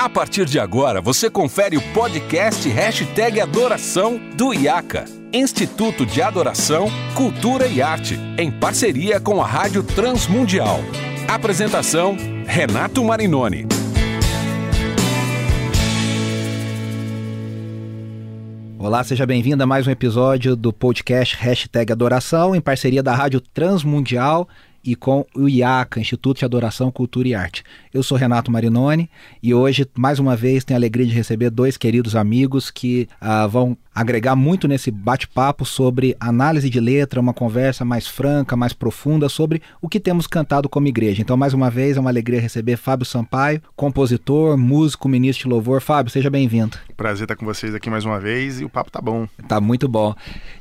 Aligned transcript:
A 0.00 0.08
partir 0.08 0.46
de 0.46 0.58
agora, 0.58 0.98
você 0.98 1.28
confere 1.28 1.76
o 1.76 1.92
podcast 1.92 2.66
Hashtag 2.66 3.38
Adoração 3.38 4.18
do 4.34 4.54
IACA, 4.54 5.04
Instituto 5.30 6.06
de 6.06 6.22
Adoração, 6.22 6.88
Cultura 7.14 7.66
e 7.66 7.82
Arte, 7.82 8.18
em 8.38 8.50
parceria 8.50 9.20
com 9.20 9.42
a 9.42 9.46
Rádio 9.46 9.82
Transmundial. 9.82 10.80
Apresentação, 11.28 12.16
Renato 12.46 13.04
Marinoni. 13.04 13.66
Olá, 18.78 19.04
seja 19.04 19.26
bem-vindo 19.26 19.62
a 19.62 19.66
mais 19.66 19.86
um 19.86 19.90
episódio 19.90 20.56
do 20.56 20.72
podcast 20.72 21.36
Hashtag 21.36 21.92
Adoração, 21.92 22.56
em 22.56 22.60
parceria 22.62 23.02
da 23.02 23.14
Rádio 23.14 23.42
Transmundial 23.42 24.48
e 24.82 24.96
com 24.96 25.26
o 25.34 25.48
IACA, 25.48 26.00
Instituto 26.00 26.38
de 26.38 26.44
Adoração, 26.44 26.90
Cultura 26.90 27.28
e 27.28 27.34
Arte. 27.34 27.62
Eu 27.92 28.04
sou 28.04 28.16
Renato 28.16 28.52
Marinoni 28.52 29.10
e 29.42 29.52
hoje, 29.52 29.84
mais 29.96 30.20
uma 30.20 30.36
vez, 30.36 30.62
tenho 30.62 30.76
a 30.76 30.78
alegria 30.78 31.06
de 31.06 31.12
receber 31.12 31.50
dois 31.50 31.76
queridos 31.76 32.14
amigos 32.14 32.70
que 32.70 33.08
uh, 33.20 33.48
vão 33.48 33.76
agregar 33.92 34.36
muito 34.36 34.68
nesse 34.68 34.90
bate-papo 34.90 35.64
sobre 35.64 36.16
análise 36.20 36.70
de 36.70 36.78
letra, 36.78 37.20
uma 37.20 37.34
conversa 37.34 37.84
mais 37.84 38.06
franca, 38.06 38.56
mais 38.56 38.72
profunda 38.72 39.28
sobre 39.28 39.60
o 39.82 39.88
que 39.88 39.98
temos 39.98 40.28
cantado 40.28 40.68
como 40.68 40.86
igreja. 40.86 41.20
Então, 41.20 41.36
mais 41.36 41.52
uma 41.52 41.68
vez, 41.68 41.96
é 41.96 42.00
uma 42.00 42.10
alegria 42.10 42.40
receber 42.40 42.76
Fábio 42.76 43.04
Sampaio, 43.04 43.60
compositor, 43.74 44.56
músico, 44.56 45.08
ministro 45.08 45.48
de 45.48 45.52
louvor. 45.52 45.80
Fábio, 45.80 46.12
seja 46.12 46.30
bem-vindo. 46.30 46.78
Prazer 46.96 47.24
estar 47.24 47.34
com 47.34 47.44
vocês 47.44 47.74
aqui 47.74 47.90
mais 47.90 48.04
uma 48.04 48.20
vez 48.20 48.60
e 48.60 48.64
o 48.64 48.70
papo 48.70 48.90
tá 48.90 49.00
bom. 49.00 49.26
Tá 49.48 49.60
muito 49.60 49.88
bom. 49.88 50.14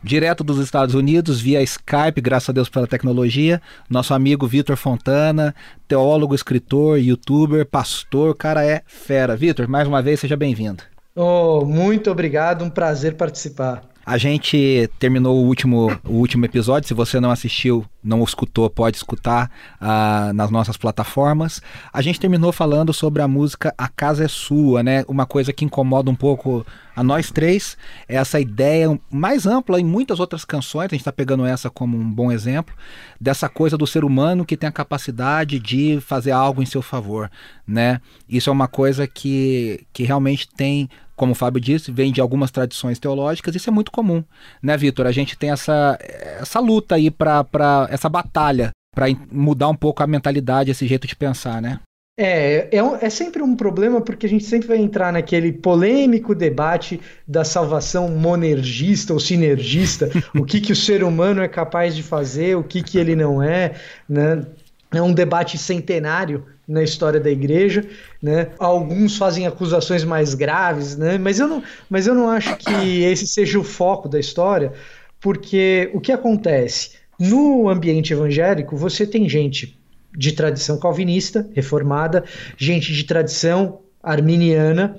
Direto 0.04 0.44
dos 0.44 0.58
Estados 0.58 0.96
Unidos, 0.96 1.40
via 1.40 1.62
Skype, 1.62 2.20
graças 2.22 2.50
a 2.50 2.54
Deus 2.54 2.70
pela 2.70 2.88
tecnologia, 2.88 3.62
nosso 3.88 4.14
amigo 4.14 4.48
Vitor 4.48 4.76
Fontana, 4.76 5.54
teólogo, 5.88 6.36
escritor, 6.36 7.00
youtuber, 7.00 7.19
pastor, 7.66 8.36
cara 8.36 8.66
é 8.66 8.82
fera. 8.86 9.36
Vitor, 9.36 9.68
mais 9.68 9.88
uma 9.88 10.02
vez, 10.02 10.20
seja 10.20 10.38
bem-vindo. 10.38 10.84
Oh, 11.16 11.66
muito 11.66 12.10
obrigado, 12.10 12.64
um 12.64 12.70
prazer 12.70 13.16
participar. 13.16 13.89
A 14.10 14.18
gente 14.18 14.90
terminou 14.98 15.38
o 15.38 15.46
último, 15.46 15.96
o 16.04 16.14
último 16.14 16.44
episódio. 16.44 16.88
Se 16.88 16.96
você 16.96 17.20
não 17.20 17.30
assistiu, 17.30 17.86
não 18.04 18.24
escutou, 18.24 18.68
pode 18.68 18.98
escutar 18.98 19.52
uh, 19.80 20.34
nas 20.34 20.50
nossas 20.50 20.78
plataformas. 20.78 21.62
A 21.94 22.02
gente 22.02 22.20
terminou 22.20 22.52
falando 22.52 22.92
sobre 22.92 23.22
a 23.22 23.28
música 23.28 23.72
A 23.78 23.88
Casa 23.88 24.26
é 24.26 24.28
Sua, 24.28 24.82
né? 24.82 25.06
Uma 25.08 25.28
coisa 25.28 25.54
que 25.54 25.64
incomoda 25.64 26.10
um 26.10 26.16
pouco 26.16 26.66
a 26.96 27.04
nós 27.04 27.30
três. 27.30 27.78
É 28.08 28.16
essa 28.16 28.40
ideia 28.40 29.00
mais 29.12 29.46
ampla 29.46 29.80
em 29.80 29.86
muitas 29.86 30.20
outras 30.20 30.44
canções. 30.44 30.88
A 30.88 30.96
gente 30.96 31.02
está 31.02 31.14
pegando 31.14 31.46
essa 31.46 31.70
como 31.70 31.96
um 31.96 32.12
bom 32.12 32.32
exemplo 32.32 32.74
dessa 33.22 33.48
coisa 33.48 33.78
do 33.78 33.86
ser 33.86 34.04
humano 34.04 34.44
que 34.44 34.58
tem 34.58 34.68
a 34.68 34.72
capacidade 34.72 35.60
de 35.60 36.02
fazer 36.02 36.32
algo 36.32 36.64
em 36.64 36.66
seu 36.66 36.82
favor, 36.82 37.30
né? 37.68 38.02
Isso 38.28 38.50
é 38.50 38.54
uma 38.54 38.68
coisa 38.68 39.06
que, 39.06 39.86
que 39.94 40.02
realmente 40.02 40.50
tem 40.50 40.90
como 41.20 41.34
o 41.34 41.36
Fábio 41.36 41.60
disse, 41.60 41.92
vem 41.92 42.14
de 42.14 42.22
algumas 42.22 42.50
tradições 42.50 42.98
teológicas, 42.98 43.54
isso 43.54 43.70
é 43.70 43.74
muito 43.74 43.92
comum, 43.92 44.24
né, 44.64 44.78
Vitor? 44.78 45.06
A 45.06 45.12
gente 45.12 45.38
tem 45.38 45.52
essa, 45.52 46.00
essa 46.40 46.62
luta 46.62 46.96
aí 46.96 47.12
para 47.12 47.46
essa 47.92 48.08
batalha 48.08 48.72
para 48.96 49.08
mudar 49.30 49.68
um 49.68 49.76
pouco 49.76 50.02
a 50.02 50.08
mentalidade, 50.08 50.72
esse 50.72 50.88
jeito 50.88 51.06
de 51.06 51.18
pensar, 51.18 51.62
né? 51.62 51.82
É, 52.18 52.70
é, 52.72 52.80
é, 53.02 53.10
sempre 53.10 53.42
um 53.42 53.56
problema 53.56 54.00
porque 54.02 54.26
a 54.26 54.30
gente 54.30 54.46
sempre 54.46 54.70
vai 54.70 54.78
entrar 54.78 55.12
naquele 55.12 55.52
polêmico 55.52 56.34
debate 56.34 57.00
da 57.28 57.44
salvação 57.44 58.10
monergista 58.10 59.14
ou 59.14 59.20
sinergista, 59.20 60.10
o 60.34 60.46
que, 60.46 60.62
que 60.62 60.72
o 60.72 60.76
ser 60.76 61.04
humano 61.04 61.42
é 61.42 61.50
capaz 61.50 61.94
de 61.94 62.02
fazer, 62.02 62.56
o 62.56 62.64
que, 62.64 62.82
que 62.82 62.98
ele 62.98 63.16
não 63.16 63.44
é, 63.44 63.74
né? 64.08 64.46
É 64.92 65.02
um 65.02 65.14
debate 65.14 65.58
centenário 65.58 66.46
na 66.70 66.84
história 66.84 67.20
da 67.20 67.32
igreja, 67.32 67.84
né? 68.22 68.50
Alguns 68.60 69.18
fazem 69.18 69.48
acusações 69.48 70.04
mais 70.04 70.36
graves, 70.36 70.96
né? 70.96 71.18
Mas 71.18 71.40
eu 71.40 71.48
não, 71.48 71.64
mas 71.90 72.06
eu 72.06 72.14
não 72.14 72.30
acho 72.30 72.56
que 72.58 73.04
esse 73.04 73.26
seja 73.26 73.58
o 73.58 73.64
foco 73.64 74.08
da 74.08 74.20
história, 74.20 74.72
porque 75.20 75.90
o 75.96 76.00
que 76.00 76.12
acontece 76.12 76.92
no 77.20 77.68
ambiente 77.68 78.14
evangélico, 78.14 78.78
você 78.78 79.06
tem 79.06 79.28
gente 79.28 79.78
de 80.16 80.32
tradição 80.32 80.78
calvinista, 80.78 81.50
reformada, 81.54 82.24
gente 82.56 82.94
de 82.94 83.04
tradição 83.04 83.80
arminiana, 84.02 84.96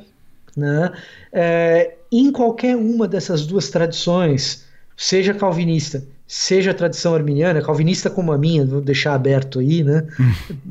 né? 0.56 0.93
É, 1.33 1.95
em 2.11 2.33
qualquer 2.33 2.77
uma 2.77 3.06
dessas 3.06 3.47
duas 3.47 3.71
tradições, 3.71 4.66
seja 4.97 5.33
calvinista, 5.33 6.03
seja 6.33 6.71
a 6.71 6.75
tradição 6.75 7.13
arminiana, 7.13 7.61
calvinista 7.61 8.09
como 8.09 8.31
a 8.31 8.39
minha, 8.39 8.65
vou 8.65 8.81
deixar 8.81 9.15
aberto 9.15 9.59
aí, 9.59 9.83
né? 9.83 10.07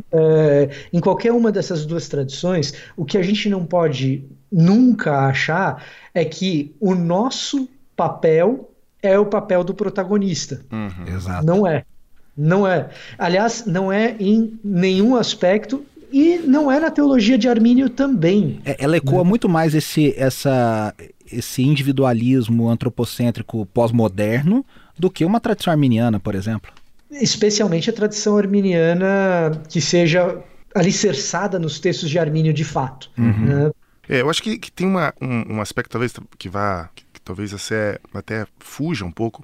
é, 0.09 0.69
em 0.93 1.01
qualquer 1.01 1.33
uma 1.33 1.51
dessas 1.51 1.85
duas 1.85 2.07
tradições, 2.07 2.73
o 2.95 3.03
que 3.03 3.17
a 3.17 3.21
gente 3.21 3.49
não 3.49 3.65
pode 3.65 4.23
nunca 4.49 5.27
achar 5.27 5.83
é 6.13 6.23
que 6.23 6.73
o 6.79 6.95
nosso 6.95 7.67
papel 7.93 8.71
é 9.03 9.19
o 9.19 9.25
papel 9.25 9.61
do 9.65 9.73
protagonista. 9.73 10.61
Uhum. 10.71 11.13
Exato. 11.13 11.45
Não 11.45 11.67
é. 11.67 11.83
Não 12.37 12.65
é. 12.65 12.87
Aliás, 13.17 13.65
não 13.65 13.91
é 13.91 14.15
em 14.17 14.57
nenhum 14.63 15.17
aspecto 15.17 15.83
e 16.09 16.37
não 16.37 16.71
é 16.71 16.79
na 16.79 16.89
teologia 16.89 17.37
de 17.37 17.49
Armínio 17.49 17.89
também. 17.89 18.61
É, 18.63 18.77
ela 18.79 18.95
ecoa 18.95 19.25
né? 19.25 19.29
muito 19.29 19.49
mais 19.49 19.75
esse, 19.75 20.13
essa, 20.17 20.95
esse 21.29 21.61
individualismo 21.63 22.69
antropocêntrico 22.69 23.65
pós-moderno 23.65 24.65
do 24.99 25.09
que 25.09 25.23
uma 25.23 25.39
tradição 25.39 25.71
arminiana, 25.71 26.19
por 26.19 26.35
exemplo. 26.35 26.71
Especialmente 27.09 27.89
a 27.89 27.93
tradição 27.93 28.37
arminiana 28.37 29.63
que 29.69 29.79
seja 29.79 30.43
alicerçada 30.75 31.57
nos 31.57 31.79
textos 31.79 32.09
de 32.09 32.19
Armínio 32.19 32.53
de 32.53 32.63
fato. 32.63 33.09
Uhum. 33.17 33.45
Né? 33.45 33.71
É, 34.07 34.21
eu 34.21 34.29
acho 34.29 34.43
que, 34.43 34.57
que 34.57 34.71
tem 34.71 34.85
uma, 34.85 35.13
um, 35.21 35.55
um, 35.55 35.61
aspecto 35.61 35.91
talvez 35.91 36.13
que 36.37 36.49
vá, 36.49 36.89
que, 36.93 37.03
que 37.13 37.21
talvez 37.21 37.53
até, 37.53 37.99
até 38.13 38.45
fuja 38.59 39.05
um 39.05 39.11
pouco 39.11 39.43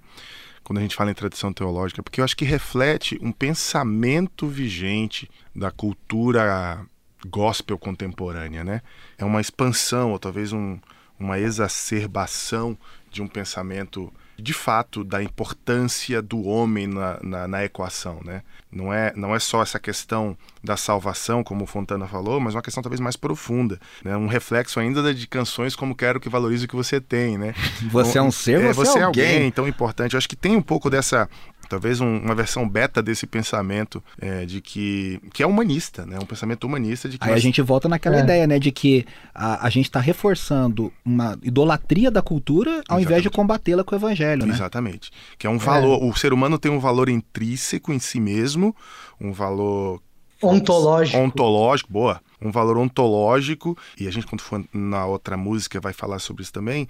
quando 0.64 0.80
a 0.80 0.82
gente 0.82 0.96
fala 0.96 1.12
em 1.12 1.16
tradição 1.16 1.54
teológica, 1.54 2.02
porque 2.02 2.20
eu 2.20 2.26
acho 2.26 2.36
que 2.36 2.44
reflete 2.44 3.20
um 3.22 3.32
pensamento 3.32 4.48
vigente 4.48 5.30
da 5.56 5.70
cultura 5.70 6.84
gospel 7.28 7.78
contemporânea, 7.78 8.64
né? 8.64 8.82
É 9.18 9.24
uma 9.24 9.40
expansão 9.40 10.12
ou 10.12 10.20
talvez 10.20 10.52
um, 10.52 10.80
uma 11.20 11.40
exacerbação 11.40 12.78
de 13.12 13.22
um 13.22 13.28
pensamento 13.28 14.12
de 14.38 14.54
fato 14.54 15.04
da 15.04 15.24
importância 15.24 16.22
do 16.22 16.44
homem 16.46 16.88
na, 16.88 17.20
na, 17.22 17.48
na, 17.48 17.64
equação, 17.64 18.20
né? 18.24 18.42
Não 18.72 18.94
é, 18.94 19.14
não 19.16 19.34
é 19.34 19.40
só 19.40 19.62
essa 19.62 19.80
questão 19.80 20.38
da 20.64 20.76
salvação, 20.76 21.44
como 21.44 21.64
o 21.64 21.68
Fontana 21.68 22.08
falou, 22.08 22.40
mas 22.40 22.54
uma 22.54 22.62
questão 22.62 22.84
talvez 22.84 23.00
mais 23.00 23.16
profunda, 23.16 23.80
né? 24.04 24.18
Um 24.18 24.28
reflexo 24.28 24.80
ainda 24.80 25.14
de 25.14 25.28
canções 25.28 25.76
como 25.76 25.96
Quero 25.96 26.20
que 26.20 26.28
valorize 26.28 26.66
o 26.66 26.68
que 26.68 26.76
você 26.76 27.00
tem, 27.00 27.38
né? 27.38 27.54
Você 27.90 28.18
é 28.18 28.22
um 28.22 28.32
ser, 28.32 28.62
é, 28.62 28.74
você, 28.74 28.92
você 28.92 29.00
é 29.00 29.04
alguém. 29.04 29.34
alguém 29.36 29.52
tão 29.52 29.68
importante. 29.68 30.14
Eu 30.14 30.18
acho 30.18 30.28
que 30.28 30.36
tem 30.36 30.56
um 30.56 30.62
pouco 30.62 30.90
dessa 30.90 31.30
talvez 31.70 32.02
um, 32.02 32.18
uma 32.20 32.36
versão 32.36 32.68
beta 32.68 33.02
desse 33.02 33.26
pensamento 33.28 34.04
é, 34.20 34.46
de 34.46 34.62
que 34.62 35.20
que 35.34 35.44
é 35.44 35.48
humanista, 35.48 36.06
né? 36.06 36.18
Um 36.22 36.26
pensamento 36.26 36.66
humanista 36.66 37.10
de 37.10 37.18
que 37.18 37.24
aí 37.24 37.32
nós... 37.32 37.40
a 37.40 37.42
gente 37.42 37.62
volta 37.62 37.88
naquela 37.88 38.18
é. 38.18 38.20
ideia, 38.20 38.48
né, 38.48 38.60
de 38.60 38.72
que 38.72 39.06
a, 39.34 39.66
a 39.66 39.70
gente 39.70 39.86
está 39.86 40.00
reforçando 40.00 40.92
uma 41.04 41.38
idolatria 41.44 42.10
da 42.10 42.22
cultura 42.22 42.70
ao 42.70 42.76
Exatamente. 42.78 43.04
invés 43.06 43.24
de 43.24 43.30
combatê-la 43.30 43.84
com 43.84 43.96
o 43.96 43.98
evangelho, 43.98 44.46
né? 44.46 44.54
Exatamente. 44.54 45.12
Que 45.38 45.48
é 45.48 45.50
um 45.50 45.58
valor. 45.58 46.02
É. 46.02 46.06
O 46.06 46.16
ser 46.16 46.34
humano 46.34 46.58
tem 46.58 46.72
um 46.72 46.80
valor 46.80 47.10
intrínseco 47.10 47.92
em 47.92 48.00
si 48.00 48.20
mesmo, 48.20 48.76
um 49.20 49.32
valor 49.32 50.02
ontológico. 50.42 51.18
Ontológico, 51.18 51.92
boa 51.92 52.22
um 52.42 52.52
valor 52.52 52.78
ontológico, 52.78 53.78
e 54.00 54.08
a 54.08 54.12
gente, 54.12 54.28
quando 54.28 54.42
for 54.42 54.64
na 54.74 55.06
outra 55.06 55.36
música, 55.36 55.80
vai 55.80 55.94
falar 55.94 56.20
sobre 56.20 56.44
isso 56.44 56.54
também, 56.54 56.88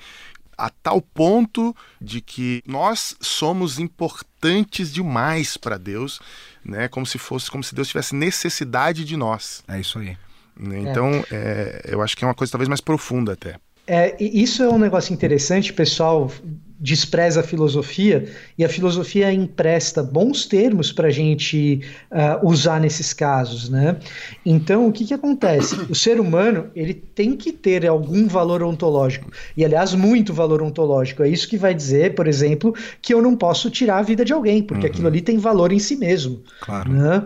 a 0.57 0.69
tal 0.69 1.01
ponto 1.01 1.75
de 2.01 2.21
que 2.21 2.63
nós 2.66 3.16
somos 3.19 3.79
importantes 3.79 4.93
demais 4.93 5.57
para 5.57 5.77
Deus, 5.77 6.19
né? 6.63 6.88
Como 6.88 7.05
se 7.05 7.17
fosse, 7.17 7.49
como 7.49 7.63
se 7.63 7.75
Deus 7.75 7.88
tivesse 7.88 8.16
necessidade 8.16 9.03
de 9.03 9.16
nós. 9.17 9.63
É 9.67 9.79
isso 9.79 9.99
aí. 9.99 10.17
Né? 10.57 10.79
Então, 10.79 11.09
é. 11.31 11.81
É, 11.85 11.93
eu 11.93 12.02
acho 12.02 12.16
que 12.16 12.23
é 12.23 12.28
uma 12.28 12.34
coisa 12.34 12.52
talvez 12.52 12.69
mais 12.69 12.81
profunda 12.81 13.34
até. 13.34 13.59
É, 13.87 14.16
isso 14.20 14.64
é 14.64 14.70
um 14.70 14.79
negócio 14.79 15.14
interessante, 15.14 15.72
pessoal 15.72 16.32
despreza 16.79 17.40
a 17.40 17.43
filosofia 17.43 18.28
e 18.58 18.66
a 18.66 18.70
filosofia 18.70 19.32
empresta 19.32 20.03
bons 20.03 20.46
termos 20.46 20.91
para 20.91 21.08
a 21.08 21.11
gente 21.11 21.82
uh, 22.11 22.47
usar 22.47 22.82
nesses 22.82 23.14
casos, 23.14 23.70
né? 23.70 23.97
Então, 24.46 24.87
o 24.87 24.91
que, 24.91 25.05
que 25.05 25.14
acontece? 25.14 25.76
O 25.90 25.96
ser 25.96 26.20
humano 26.20 26.67
ele 26.76 26.93
tem 26.93 27.35
que 27.37 27.53
ter 27.53 27.87
algum 27.87 28.28
valor 28.28 28.61
ontológico 28.61 29.32
e, 29.55 29.64
aliás, 29.64 29.93
muito 29.93 30.34
valor 30.34 30.61
ontológico. 30.61 31.23
É 31.23 31.29
isso 31.29 31.47
que 31.47 31.58
vai 31.58 31.73
dizer, 31.73 32.14
por 32.14 32.28
exemplo, 32.28 32.76
que 33.02 33.14
eu 33.14 33.22
não 33.22 33.35
posso 33.35 33.70
tirar 33.70 33.99
a 33.99 34.03
vida 34.03 34.26
de 34.26 34.34
alguém, 34.34 34.61
porque 34.61 34.85
uhum. 34.85 34.91
aquilo 34.91 35.08
ali 35.08 35.22
tem 35.22 35.37
valor 35.37 35.72
em 35.72 35.79
si 35.79 35.96
mesmo. 35.96 36.43
Claro. 36.59 36.91
Né? 36.91 37.26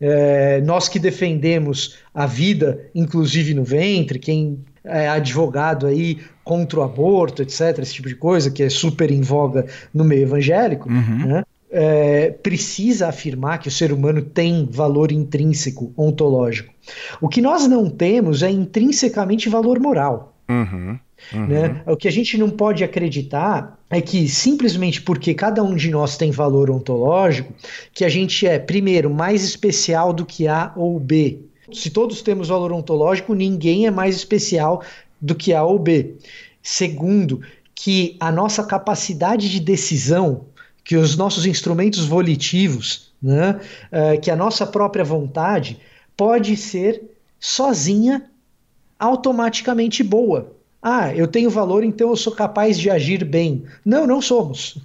É, 0.00 0.60
nós 0.60 0.88
que 0.88 0.98
defendemos 0.98 1.96
a 2.14 2.26
vida, 2.26 2.86
inclusive 2.94 3.54
no 3.54 3.64
ventre, 3.64 4.18
quem 4.18 4.62
é 4.84 5.08
advogado 5.08 5.86
aí 5.86 6.18
contra 6.44 6.80
o 6.80 6.82
aborto, 6.82 7.42
etc., 7.42 7.78
esse 7.78 7.94
tipo 7.94 8.08
de 8.08 8.16
coisa, 8.16 8.50
que 8.50 8.62
é 8.62 8.68
super 8.68 9.10
em 9.10 9.20
voga 9.20 9.66
no 9.92 10.04
meio 10.04 10.22
evangélico, 10.22 10.88
uhum. 10.88 11.26
né? 11.26 11.42
é, 11.70 12.30
precisa 12.30 13.08
afirmar 13.08 13.58
que 13.58 13.68
o 13.68 13.70
ser 13.70 13.92
humano 13.92 14.22
tem 14.22 14.68
valor 14.70 15.12
intrínseco, 15.12 15.92
ontológico. 15.96 16.74
O 17.20 17.28
que 17.28 17.40
nós 17.40 17.66
não 17.68 17.88
temos 17.88 18.42
é 18.42 18.50
intrinsecamente 18.50 19.48
valor 19.48 19.78
moral. 19.78 20.34
Uhum, 20.48 20.98
uhum. 21.32 21.46
Né? 21.46 21.82
O 21.86 21.96
que 21.96 22.08
a 22.08 22.10
gente 22.10 22.36
não 22.36 22.50
pode 22.50 22.82
acreditar 22.82 23.78
é 23.88 24.00
que 24.00 24.28
simplesmente 24.28 25.00
porque 25.00 25.32
cada 25.32 25.62
um 25.62 25.76
de 25.76 25.90
nós 25.90 26.16
tem 26.16 26.32
valor 26.32 26.70
ontológico, 26.70 27.52
que 27.94 28.04
a 28.04 28.08
gente 28.08 28.46
é, 28.46 28.58
primeiro, 28.58 29.08
mais 29.08 29.44
especial 29.44 30.12
do 30.12 30.26
que 30.26 30.48
A 30.48 30.72
ou 30.74 30.98
B. 30.98 31.44
Se 31.72 31.90
todos 31.90 32.22
temos 32.22 32.48
valor 32.48 32.72
ontológico, 32.72 33.34
ninguém 33.34 33.86
é 33.86 33.90
mais 33.90 34.16
especial 34.16 34.82
do 35.20 35.34
que 35.34 35.52
A 35.52 35.62
ou 35.64 35.78
B. 35.78 36.16
Segundo, 36.62 37.40
que 37.74 38.16
a 38.20 38.30
nossa 38.30 38.64
capacidade 38.64 39.48
de 39.48 39.60
decisão 39.60 40.46
que 40.84 40.96
os 40.96 41.16
nossos 41.16 41.46
instrumentos 41.46 42.04
volitivos, 42.04 43.12
né, 43.22 43.60
uh, 43.92 44.20
que 44.20 44.30
a 44.30 44.36
nossa 44.36 44.66
própria 44.66 45.04
vontade 45.04 45.78
pode 46.16 46.56
ser 46.56 47.02
sozinha 47.38 48.28
automaticamente 48.98 50.02
boa. 50.02 50.52
Ah, 50.82 51.14
eu 51.14 51.28
tenho 51.28 51.48
valor, 51.48 51.84
então 51.84 52.10
eu 52.10 52.16
sou 52.16 52.34
capaz 52.34 52.78
de 52.78 52.90
agir 52.90 53.24
bem. 53.24 53.64
Não, 53.84 54.06
não 54.06 54.20
somos. 54.20 54.78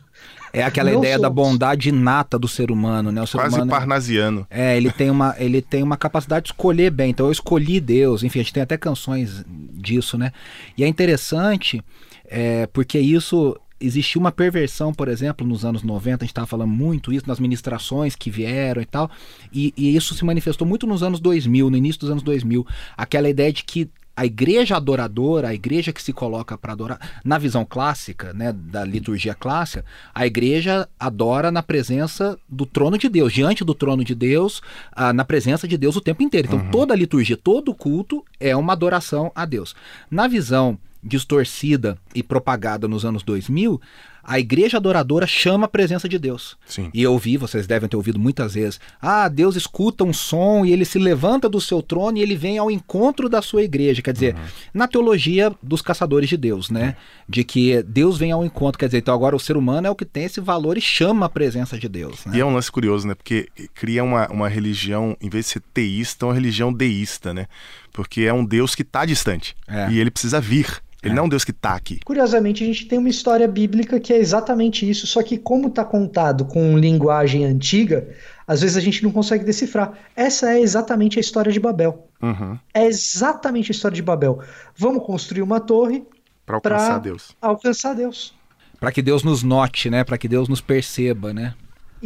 É 0.55 0.63
aquela 0.63 0.89
não 0.89 0.99
ideia 0.99 1.15
somos. 1.15 1.21
da 1.23 1.29
bondade 1.29 1.89
inata 1.89 2.39
do 2.39 2.47
ser 2.47 2.71
humano, 2.71 3.11
né? 3.11 3.21
O 3.21 3.27
ser 3.27 3.37
Quase 3.37 3.55
humano, 3.55 3.71
parnasiano. 3.71 4.47
É, 4.49 4.77
ele 4.77 4.91
tem, 4.91 5.09
uma, 5.09 5.35
ele 5.37 5.61
tem 5.61 5.83
uma 5.83 5.97
capacidade 5.97 6.45
de 6.45 6.51
escolher 6.51 6.89
bem. 6.91 7.09
Então 7.09 7.25
eu 7.25 7.31
escolhi 7.31 7.79
Deus. 7.81 8.23
Enfim, 8.23 8.39
a 8.39 8.43
gente 8.43 8.53
tem 8.53 8.63
até 8.63 8.77
canções 8.77 9.43
disso, 9.73 10.17
né? 10.17 10.31
E 10.77 10.83
é 10.83 10.87
interessante 10.87 11.83
é, 12.25 12.67
porque 12.67 12.97
isso 12.97 13.59
existiu 13.79 14.21
uma 14.21 14.31
perversão, 14.31 14.93
por 14.93 15.07
exemplo, 15.07 15.45
nos 15.45 15.65
anos 15.65 15.83
90, 15.83 16.23
a 16.23 16.25
gente 16.25 16.31
estava 16.31 16.47
falando 16.47 16.71
muito 16.71 17.11
isso 17.11 17.27
nas 17.27 17.39
ministrações 17.39 18.15
que 18.15 18.31
vieram 18.31 18.81
e 18.81 18.85
tal, 18.85 19.11
e, 19.51 19.73
e, 19.75 19.95
isso 19.95 20.13
se 20.15 20.23
manifestou 20.23 20.65
muito 20.65 20.87
nos 20.87 21.03
anos 21.03 21.19
2000, 21.19 21.69
no 21.69 21.77
início 21.77 21.99
dos 21.99 22.09
anos 22.09 22.23
2000, 22.23 22.65
aquela 22.95 23.29
ideia 23.29 23.51
de 23.51 23.63
que 23.63 23.89
a 24.15 24.25
igreja 24.25 24.77
adoradora, 24.77 25.49
a 25.49 25.53
igreja 25.53 25.91
que 25.91 26.01
se 26.01 26.13
coloca 26.13 26.57
para 26.57 26.73
adorar, 26.73 27.21
na 27.23 27.37
visão 27.37 27.65
clássica, 27.65 28.33
né, 28.33 28.53
da 28.53 28.83
liturgia 28.83 29.35
clássica, 29.35 29.83
a 30.13 30.25
igreja 30.25 30.87
adora 30.99 31.51
na 31.51 31.61
presença 31.61 32.37
do 32.47 32.65
trono 32.65 32.97
de 32.97 33.09
Deus, 33.09 33.33
diante 33.33 33.63
do 33.63 33.75
trono 33.75 34.03
de 34.03 34.15
Deus, 34.15 34.61
ah, 34.91 35.11
na 35.11 35.25
presença 35.25 35.67
de 35.67 35.77
Deus 35.77 35.95
o 35.95 36.01
tempo 36.01 36.23
inteiro. 36.23 36.47
Então, 36.47 36.59
uhum. 36.59 36.71
toda 36.71 36.93
a 36.93 36.97
liturgia, 36.97 37.35
todo 37.35 37.73
culto 37.73 38.23
é 38.39 38.55
uma 38.55 38.73
adoração 38.73 39.31
a 39.35 39.45
Deus. 39.45 39.75
Na 40.09 40.27
visão 40.27 40.77
distorcida 41.05 41.97
e 42.13 42.23
propagada 42.23 42.87
nos 42.87 43.05
anos 43.05 43.21
2000, 43.23 43.79
a 44.25 44.39
igreja 44.39 44.77
adoradora 44.77 45.27
chama 45.27 45.65
a 45.65 45.69
presença 45.69 46.09
de 46.09 46.17
Deus. 46.17 46.57
Sim. 46.65 46.89
E 46.93 47.03
eu 47.03 47.13
ouvi, 47.13 47.37
vocês 47.37 47.67
devem 47.67 47.87
ter 47.87 47.95
ouvido 47.95 48.19
muitas 48.19 48.55
vezes, 48.55 48.79
ah, 48.99 49.27
Deus 49.27 49.55
escuta 49.55 50.03
um 50.03 50.11
som 50.11 50.65
e 50.65 50.73
ele 50.73 50.83
se 50.83 50.97
levanta 50.97 51.47
do 51.47 51.61
seu 51.61 51.81
trono 51.81 52.17
e 52.17 52.21
ele 52.21 52.35
vem 52.35 52.57
ao 52.57 52.71
encontro 52.71 53.29
da 53.29 53.41
sua 53.41 53.61
igreja. 53.61 54.01
Quer 54.01 54.13
dizer, 54.13 54.33
uhum. 54.33 54.41
na 54.73 54.87
teologia 54.87 55.53
dos 55.61 55.81
caçadores 55.81 56.27
de 56.27 56.37
Deus, 56.37 56.71
né? 56.71 56.95
De 57.29 57.43
que 57.43 57.83
Deus 57.83 58.17
vem 58.17 58.31
ao 58.31 58.43
encontro. 58.43 58.79
Quer 58.79 58.87
dizer, 58.87 58.97
então 58.97 59.13
agora 59.13 59.35
o 59.35 59.39
ser 59.39 59.55
humano 59.55 59.85
é 59.85 59.91
o 59.91 59.95
que 59.95 60.05
tem 60.05 60.23
esse 60.23 60.41
valor 60.41 60.75
e 60.75 60.81
chama 60.81 61.27
a 61.27 61.29
presença 61.29 61.77
de 61.77 61.87
Deus. 61.87 62.25
Né? 62.25 62.37
E 62.37 62.39
é 62.39 62.45
um 62.45 62.53
lance 62.55 62.71
curioso, 62.71 63.07
né? 63.07 63.13
Porque 63.13 63.47
cria 63.75 64.03
uma, 64.03 64.27
uma 64.29 64.49
religião, 64.49 65.15
em 65.21 65.29
vez 65.29 65.45
de 65.45 65.51
ser 65.51 65.61
teísta, 65.71 66.25
uma 66.25 66.33
religião 66.33 66.73
deísta, 66.73 67.31
né? 67.31 67.45
Porque 67.93 68.21
é 68.21 68.33
um 68.33 68.43
Deus 68.43 68.73
que 68.73 68.81
está 68.81 69.05
distante. 69.05 69.55
É. 69.67 69.91
E 69.91 69.99
ele 69.99 70.09
precisa 70.09 70.41
vir. 70.41 70.83
Ele 71.05 71.13
é. 71.13 71.15
não 71.15 71.23
é 71.23 71.25
um 71.25 71.29
Deus 71.29 71.43
que 71.43 71.51
está 71.51 71.75
aqui. 71.75 71.99
Curiosamente, 72.03 72.63
a 72.63 72.67
gente 72.67 72.85
tem 72.87 72.97
uma 72.97 73.09
história 73.09 73.47
bíblica 73.47 73.99
que 73.99 74.11
é 74.11 74.17
exatamente 74.17 74.89
isso, 74.89 75.05
só 75.05 75.21
que 75.21 75.37
como 75.37 75.67
está 75.67 75.85
contado 75.85 76.45
com 76.45 76.77
linguagem 76.77 77.45
antiga, 77.45 78.09
às 78.47 78.61
vezes 78.61 78.75
a 78.75 78.81
gente 78.81 79.03
não 79.03 79.11
consegue 79.11 79.43
decifrar. 79.43 79.93
Essa 80.15 80.51
é 80.51 80.59
exatamente 80.59 81.17
a 81.17 81.21
história 81.21 81.51
de 81.51 81.59
Babel. 81.59 82.07
Uhum. 82.21 82.57
É 82.73 82.85
exatamente 82.85 83.71
a 83.71 83.73
história 83.73 83.95
de 83.95 84.01
Babel. 84.01 84.39
Vamos 84.75 85.05
construir 85.05 85.41
uma 85.41 85.59
torre 85.59 86.03
para 86.45 86.55
alcançar 86.55 86.99
Deus. 86.99 87.35
Alcançar 87.41 87.93
Deus. 87.93 88.33
Para 88.79 88.91
que 88.91 89.01
Deus 89.01 89.23
nos 89.23 89.43
note, 89.43 89.89
né? 89.89 90.03
Para 90.03 90.17
que 90.17 90.27
Deus 90.27 90.47
nos 90.47 90.61
perceba, 90.61 91.33
né? 91.33 91.53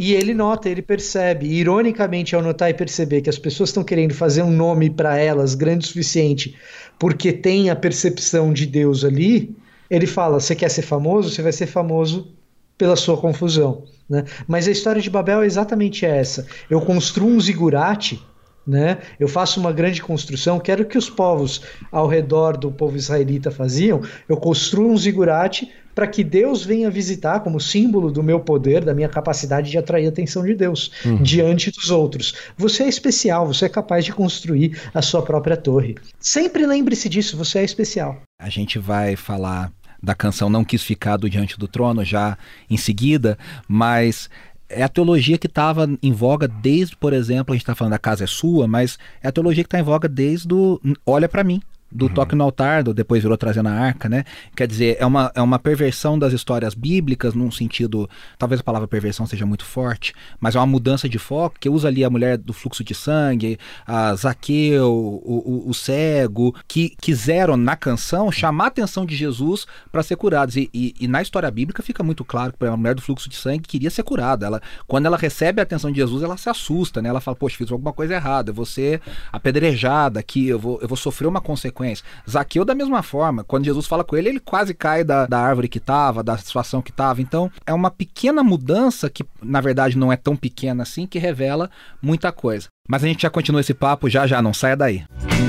E 0.01 0.13
ele 0.13 0.33
nota, 0.33 0.69
ele 0.69 0.81
percebe. 0.81 1.45
Ironicamente, 1.45 2.33
ao 2.33 2.41
notar 2.41 2.69
e 2.69 2.73
perceber 2.73 3.21
que 3.21 3.29
as 3.29 3.37
pessoas 3.37 3.67
estão 3.67 3.83
querendo 3.83 4.13
fazer 4.13 4.41
um 4.41 4.49
nome 4.49 4.89
para 4.89 5.17
elas 5.17 5.55
grande 5.55 5.83
o 5.83 5.87
suficiente 5.89 6.55
porque 6.97 7.33
tem 7.33 7.69
a 7.69 7.75
percepção 7.75 8.53
de 8.53 8.65
Deus 8.65 9.03
ali, 9.03 9.53
ele 9.89 10.07
fala: 10.07 10.39
você 10.39 10.55
quer 10.55 10.69
ser 10.69 10.83
famoso? 10.83 11.29
Você 11.29 11.41
vai 11.41 11.51
ser 11.51 11.65
famoso 11.65 12.31
pela 12.77 12.95
sua 12.95 13.17
confusão. 13.17 13.83
Né? 14.09 14.23
Mas 14.47 14.69
a 14.69 14.71
história 14.71 15.01
de 15.01 15.09
Babel 15.09 15.41
é 15.41 15.45
exatamente 15.45 16.05
essa. 16.05 16.47
Eu 16.69 16.79
construo 16.79 17.27
um 17.27 17.39
zigurate 17.41 18.25
né? 18.65 18.99
Eu 19.19 19.27
faço 19.27 19.59
uma 19.59 19.71
grande 19.71 20.01
construção, 20.01 20.59
quero 20.59 20.85
que 20.85 20.97
os 20.97 21.09
povos 21.09 21.61
ao 21.91 22.07
redor 22.07 22.57
do 22.57 22.71
povo 22.71 22.95
israelita 22.95 23.49
faziam, 23.49 24.01
eu 24.27 24.37
construo 24.37 24.91
um 24.91 24.97
zigurate 24.97 25.71
para 25.99 26.07
que 26.07 26.23
Deus 26.23 26.63
venha 26.63 26.89
visitar 26.89 27.41
como 27.41 27.59
símbolo 27.59 28.09
do 28.09 28.23
meu 28.23 28.39
poder, 28.39 28.85
da 28.85 28.93
minha 28.93 29.09
capacidade 29.09 29.69
de 29.69 29.77
atrair 29.77 30.05
a 30.05 30.09
atenção 30.09 30.45
de 30.45 30.53
Deus 30.55 30.91
uhum. 31.03 31.21
diante 31.21 31.71
dos 31.71 31.89
outros. 31.89 32.33
Você 32.55 32.83
é 32.83 32.87
especial, 32.87 33.45
você 33.45 33.65
é 33.65 33.69
capaz 33.69 34.05
de 34.05 34.13
construir 34.13 34.79
a 34.93 35.01
sua 35.01 35.21
própria 35.21 35.57
torre. 35.57 35.95
Sempre 36.17 36.65
lembre-se 36.65 37.09
disso, 37.09 37.35
você 37.35 37.59
é 37.59 37.63
especial. 37.65 38.21
A 38.39 38.49
gente 38.49 38.79
vai 38.79 39.17
falar 39.17 39.73
da 40.01 40.15
canção 40.15 40.49
Não 40.49 40.63
Quis 40.63 40.81
Ficar 40.81 41.17
do 41.17 41.29
Diante 41.29 41.59
do 41.59 41.67
Trono 41.67 42.05
já 42.05 42.37
em 42.69 42.77
seguida, 42.77 43.37
mas 43.67 44.29
é 44.69 44.83
a 44.83 44.89
teologia 44.89 45.37
que 45.37 45.47
estava 45.47 45.89
em 46.01 46.11
voga 46.11 46.47
desde, 46.47 46.95
por 46.95 47.11
exemplo, 47.11 47.53
a 47.53 47.55
gente 47.55 47.63
está 47.63 47.75
falando 47.75 47.91
da 47.91 47.99
casa 47.99 48.23
é 48.23 48.27
sua, 48.27 48.67
mas 48.67 48.97
é 49.21 49.27
a 49.27 49.31
teologia 49.31 49.63
que 49.63 49.67
está 49.67 49.79
em 49.79 49.83
voga 49.83 50.07
desde 50.07 50.53
o 50.53 50.79
Olha 51.05 51.27
para 51.27 51.43
mim, 51.43 51.61
do 51.91 52.05
uhum. 52.05 52.13
toque 52.13 52.35
no 52.35 52.43
altar, 52.43 52.83
do 52.83 52.93
depois 52.93 53.21
virou 53.21 53.37
trazendo 53.37 53.69
a 53.69 53.71
arca, 53.71 54.07
né? 54.07 54.23
Quer 54.55 54.67
dizer, 54.67 54.97
é 54.99 55.05
uma, 55.05 55.31
é 55.33 55.41
uma 55.41 55.57
perversão 55.57 56.17
das 56.19 56.33
histórias 56.33 56.73
bíblicas, 56.73 57.33
num 57.33 57.51
sentido, 57.51 58.09
talvez 58.37 58.61
a 58.61 58.63
palavra 58.63 58.87
perversão 58.87 59.25
seja 59.25 59.45
muito 59.45 59.65
forte, 59.65 60.13
mas 60.39 60.55
é 60.55 60.59
uma 60.59 60.67
mudança 60.67 61.09
de 61.09 61.17
foco, 61.17 61.57
que 61.59 61.69
usa 61.69 61.87
ali 61.87 62.03
a 62.03 62.09
mulher 62.09 62.37
do 62.37 62.53
fluxo 62.53 62.83
de 62.83 62.93
sangue, 62.93 63.57
a 63.87 64.13
Zaqueu, 64.15 64.91
o, 64.91 65.65
o, 65.65 65.69
o 65.69 65.73
cego, 65.73 66.55
que 66.67 66.95
quiseram 67.01 67.57
na 67.57 67.75
canção 67.75 68.31
chamar 68.31 68.65
a 68.65 68.67
atenção 68.67 69.05
de 69.05 69.15
Jesus 69.15 69.65
para 69.91 70.03
ser 70.03 70.15
curados. 70.15 70.55
E, 70.55 70.69
e, 70.73 70.93
e, 70.99 71.07
na 71.07 71.21
história 71.21 71.49
bíblica 71.49 71.81
fica 71.81 72.03
muito 72.03 72.23
claro 72.23 72.53
que 72.53 72.65
a 72.65 72.77
mulher 72.77 72.93
do 72.93 73.01
fluxo 73.01 73.29
de 73.29 73.35
sangue 73.35 73.67
queria 73.67 73.89
ser 73.89 74.03
curada. 74.03 74.45
Ela, 74.45 74.61
quando 74.87 75.07
ela 75.07 75.17
recebe 75.17 75.59
a 75.59 75.63
atenção 75.63 75.91
de 75.91 75.97
Jesus, 75.97 76.21
ela 76.21 76.37
se 76.37 76.49
assusta, 76.49 77.01
né? 77.01 77.09
Ela 77.09 77.21
fala, 77.21 77.35
poxa, 77.35 77.57
fiz 77.57 77.71
alguma 77.71 77.93
coisa 77.93 78.13
errada, 78.13 78.51
eu 78.51 78.53
vou 78.53 78.65
ser 78.65 79.01
apedrejada 79.31 80.19
aqui, 80.19 80.47
eu 80.47 80.59
vou, 80.59 80.79
eu 80.81 80.87
vou 80.87 80.97
sofrer 80.97 81.27
uma 81.27 81.41
consequência 81.41 81.78
consequência. 81.79 82.05
Zaqueu, 82.29 82.65
da 82.65 82.75
mesma 82.75 83.01
forma, 83.01 83.43
quando 83.43 83.65
Jesus 83.65 83.87
fala 83.87 84.03
com 84.03 84.15
ele, 84.17 84.29
ele 84.29 84.39
quase 84.39 84.73
cai 84.73 85.03
da, 85.03 85.25
da 85.25 85.39
árvore 85.39 85.69
que 85.69 85.77
estava, 85.77 86.21
da 86.21 86.37
situação 86.37 86.81
que 86.81 86.91
estava. 86.91 87.21
Então, 87.21 87.49
é 87.65 87.73
uma 87.73 87.89
pequena 87.89 88.43
mudança, 88.43 89.09
que 89.09 89.25
na 89.41 89.61
verdade 89.61 89.97
não 89.97 90.11
é 90.11 90.17
tão 90.17 90.35
pequena 90.35 90.83
assim, 90.83 91.07
que 91.07 91.17
revela 91.17 91.69
muita 92.01 92.31
coisa. 92.31 92.67
Mas 92.87 93.03
a 93.03 93.07
gente 93.07 93.21
já 93.21 93.29
continua 93.29 93.61
esse 93.61 93.73
papo 93.73 94.09
já 94.09 94.27
já, 94.27 94.41
não 94.41 94.53
saia 94.53 94.75
daí. 94.75 95.03
Hoje 95.23 95.48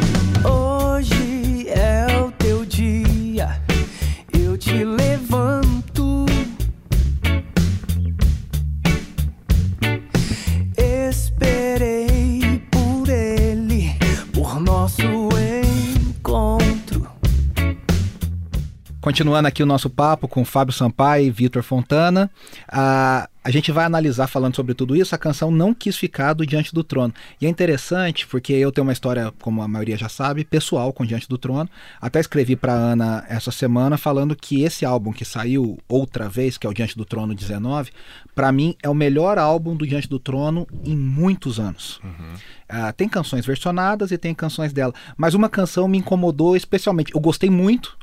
Continuando 19.00 19.48
aqui 19.48 19.62
o 19.62 19.66
nosso 19.66 19.88
papo 19.88 20.28
com 20.28 20.44
Fábio 20.44 20.74
Sampaio 20.74 21.26
e 21.26 21.30
Vitor 21.30 21.62
Fontana, 21.62 22.30
a, 22.68 23.30
a 23.42 23.50
gente 23.50 23.72
vai 23.72 23.86
analisar 23.86 24.26
falando 24.26 24.54
sobre 24.54 24.74
tudo 24.74 24.94
isso. 24.94 25.14
A 25.14 25.18
canção 25.18 25.50
não 25.50 25.72
quis 25.72 25.96
ficar 25.96 26.34
do 26.34 26.44
Diante 26.44 26.74
do 26.74 26.84
Trono. 26.84 27.14
E 27.40 27.46
é 27.46 27.48
interessante 27.48 28.26
porque 28.26 28.52
eu 28.52 28.70
tenho 28.70 28.86
uma 28.86 28.92
história, 28.92 29.32
como 29.40 29.62
a 29.62 29.68
maioria 29.68 29.96
já 29.96 30.10
sabe, 30.10 30.44
pessoal 30.44 30.92
com 30.92 31.06
Diante 31.06 31.26
do 31.26 31.38
Trono. 31.38 31.68
Até 31.98 32.20
escrevi 32.20 32.56
para 32.56 32.74
Ana 32.74 33.24
essa 33.26 33.50
semana 33.50 33.96
falando 33.96 34.36
que 34.36 34.64
esse 34.64 34.84
álbum 34.84 35.14
que 35.14 35.24
saiu 35.24 35.78
outra 35.88 36.28
vez, 36.28 36.58
que 36.58 36.66
é 36.66 36.70
o 36.70 36.74
Diante 36.74 36.94
do 36.94 37.06
Trono 37.06 37.34
19, 37.34 37.92
para 38.34 38.52
mim 38.52 38.76
é 38.82 38.88
o 38.90 38.94
melhor 38.94 39.38
álbum 39.38 39.74
do 39.74 39.86
Diante 39.86 40.10
do 40.10 40.18
Trono 40.18 40.66
em 40.84 40.94
muitos 40.94 41.58
anos. 41.58 42.02
Uhum. 42.04 42.34
Uh, 42.70 42.92
tem 42.92 43.08
canções 43.08 43.46
versionadas 43.46 44.10
e 44.10 44.18
tem 44.18 44.34
canções 44.34 44.74
dela, 44.74 44.92
mas 45.16 45.32
uma 45.32 45.48
canção 45.48 45.88
me 45.88 45.96
incomodou 45.96 46.54
especialmente. 46.54 47.14
Eu 47.14 47.20
gostei 47.20 47.48
muito 47.48 47.98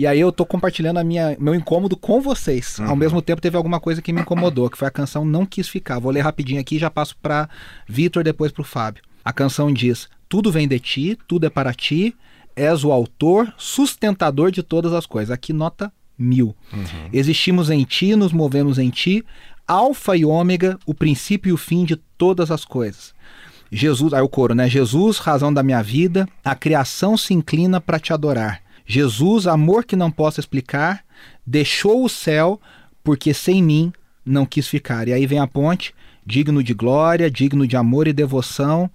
e 0.00 0.06
aí 0.06 0.18
eu 0.18 0.32
tô 0.32 0.46
compartilhando 0.46 0.96
a 0.96 1.04
minha, 1.04 1.36
meu 1.38 1.54
incômodo 1.54 1.94
com 1.94 2.22
vocês. 2.22 2.78
Uhum. 2.78 2.88
Ao 2.88 2.96
mesmo 2.96 3.20
tempo 3.20 3.38
teve 3.38 3.54
alguma 3.54 3.78
coisa 3.78 4.00
que 4.00 4.14
me 4.14 4.22
incomodou, 4.22 4.70
que 4.70 4.78
foi 4.78 4.88
a 4.88 4.90
canção 4.90 5.26
Não 5.26 5.44
Quis 5.44 5.68
Ficar. 5.68 5.98
Vou 5.98 6.10
ler 6.10 6.22
rapidinho 6.22 6.58
aqui 6.58 6.76
e 6.76 6.78
já 6.78 6.88
passo 6.88 7.14
para 7.18 7.50
Vitor, 7.86 8.24
depois 8.24 8.50
para 8.50 8.62
o 8.62 8.64
Fábio. 8.64 9.02
A 9.22 9.30
canção 9.30 9.70
diz: 9.70 10.08
Tudo 10.26 10.50
vem 10.50 10.66
de 10.66 10.80
ti, 10.80 11.18
tudo 11.28 11.44
é 11.44 11.50
para 11.50 11.74
ti, 11.74 12.16
és 12.56 12.82
o 12.82 12.90
autor, 12.92 13.52
sustentador 13.58 14.50
de 14.50 14.62
todas 14.62 14.94
as 14.94 15.04
coisas. 15.04 15.30
Aqui 15.30 15.52
nota 15.52 15.92
mil. 16.16 16.56
Uhum. 16.72 17.10
Existimos 17.12 17.68
em 17.68 17.84
ti, 17.84 18.16
nos 18.16 18.32
movemos 18.32 18.78
em 18.78 18.88
ti, 18.88 19.22
Alfa 19.68 20.16
e 20.16 20.24
Ômega, 20.24 20.78
o 20.86 20.94
princípio 20.94 21.50
e 21.50 21.52
o 21.52 21.58
fim 21.58 21.84
de 21.84 21.96
todas 22.16 22.50
as 22.50 22.64
coisas. 22.64 23.12
Jesus, 23.70 24.14
aí 24.14 24.22
o 24.22 24.28
coro, 24.30 24.54
né? 24.54 24.66
Jesus, 24.66 25.18
razão 25.18 25.52
da 25.52 25.62
minha 25.62 25.82
vida, 25.82 26.26
a 26.42 26.54
criação 26.54 27.18
se 27.18 27.34
inclina 27.34 27.82
para 27.82 27.98
te 27.98 28.14
adorar. 28.14 28.62
Jesus, 28.90 29.46
amor 29.46 29.84
que 29.84 29.94
não 29.94 30.10
posso 30.10 30.40
explicar, 30.40 31.04
deixou 31.46 32.04
o 32.04 32.08
céu 32.08 32.60
porque 33.04 33.32
sem 33.32 33.62
mim 33.62 33.92
não 34.26 34.44
quis 34.44 34.66
ficar. 34.66 35.06
E 35.06 35.12
aí 35.12 35.28
vem 35.28 35.38
a 35.38 35.46
ponte, 35.46 35.94
digno 36.26 36.60
de 36.60 36.74
glória, 36.74 37.30
digno 37.30 37.68
de 37.68 37.76
amor 37.76 38.08
e 38.08 38.12
devoção, 38.12 38.90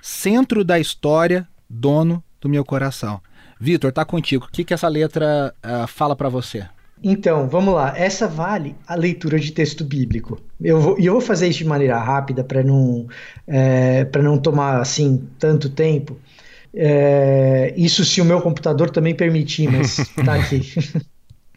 centro 0.00 0.62
da 0.62 0.78
história, 0.78 1.48
dono 1.68 2.22
do 2.40 2.48
meu 2.48 2.64
coração. 2.64 3.20
Vitor, 3.58 3.90
tá 3.90 4.04
contigo. 4.04 4.44
O 4.44 4.52
que, 4.52 4.62
que 4.62 4.72
essa 4.72 4.86
letra 4.86 5.52
uh, 5.66 5.84
fala 5.88 6.14
para 6.14 6.28
você? 6.28 6.64
Então, 7.02 7.48
vamos 7.48 7.74
lá. 7.74 7.92
Essa 7.98 8.28
vale 8.28 8.76
a 8.86 8.94
leitura 8.94 9.36
de 9.36 9.50
texto 9.50 9.84
bíblico. 9.84 10.40
Eu 10.60 10.80
vou, 10.80 10.96
eu 10.96 11.14
vou 11.14 11.20
fazer 11.20 11.48
isso 11.48 11.58
de 11.58 11.64
maneira 11.64 11.98
rápida 11.98 12.44
para 12.44 12.62
não, 12.62 13.08
é, 13.48 14.04
para 14.04 14.22
não 14.22 14.38
tomar 14.38 14.80
assim 14.80 15.28
tanto 15.40 15.68
tempo. 15.68 16.16
É, 16.74 17.74
isso 17.76 18.04
se 18.04 18.20
o 18.20 18.24
meu 18.24 18.40
computador 18.40 18.90
também 18.90 19.14
permitir, 19.14 19.70
mas 19.70 19.96
tá 20.24 20.34
aqui. 20.34 20.62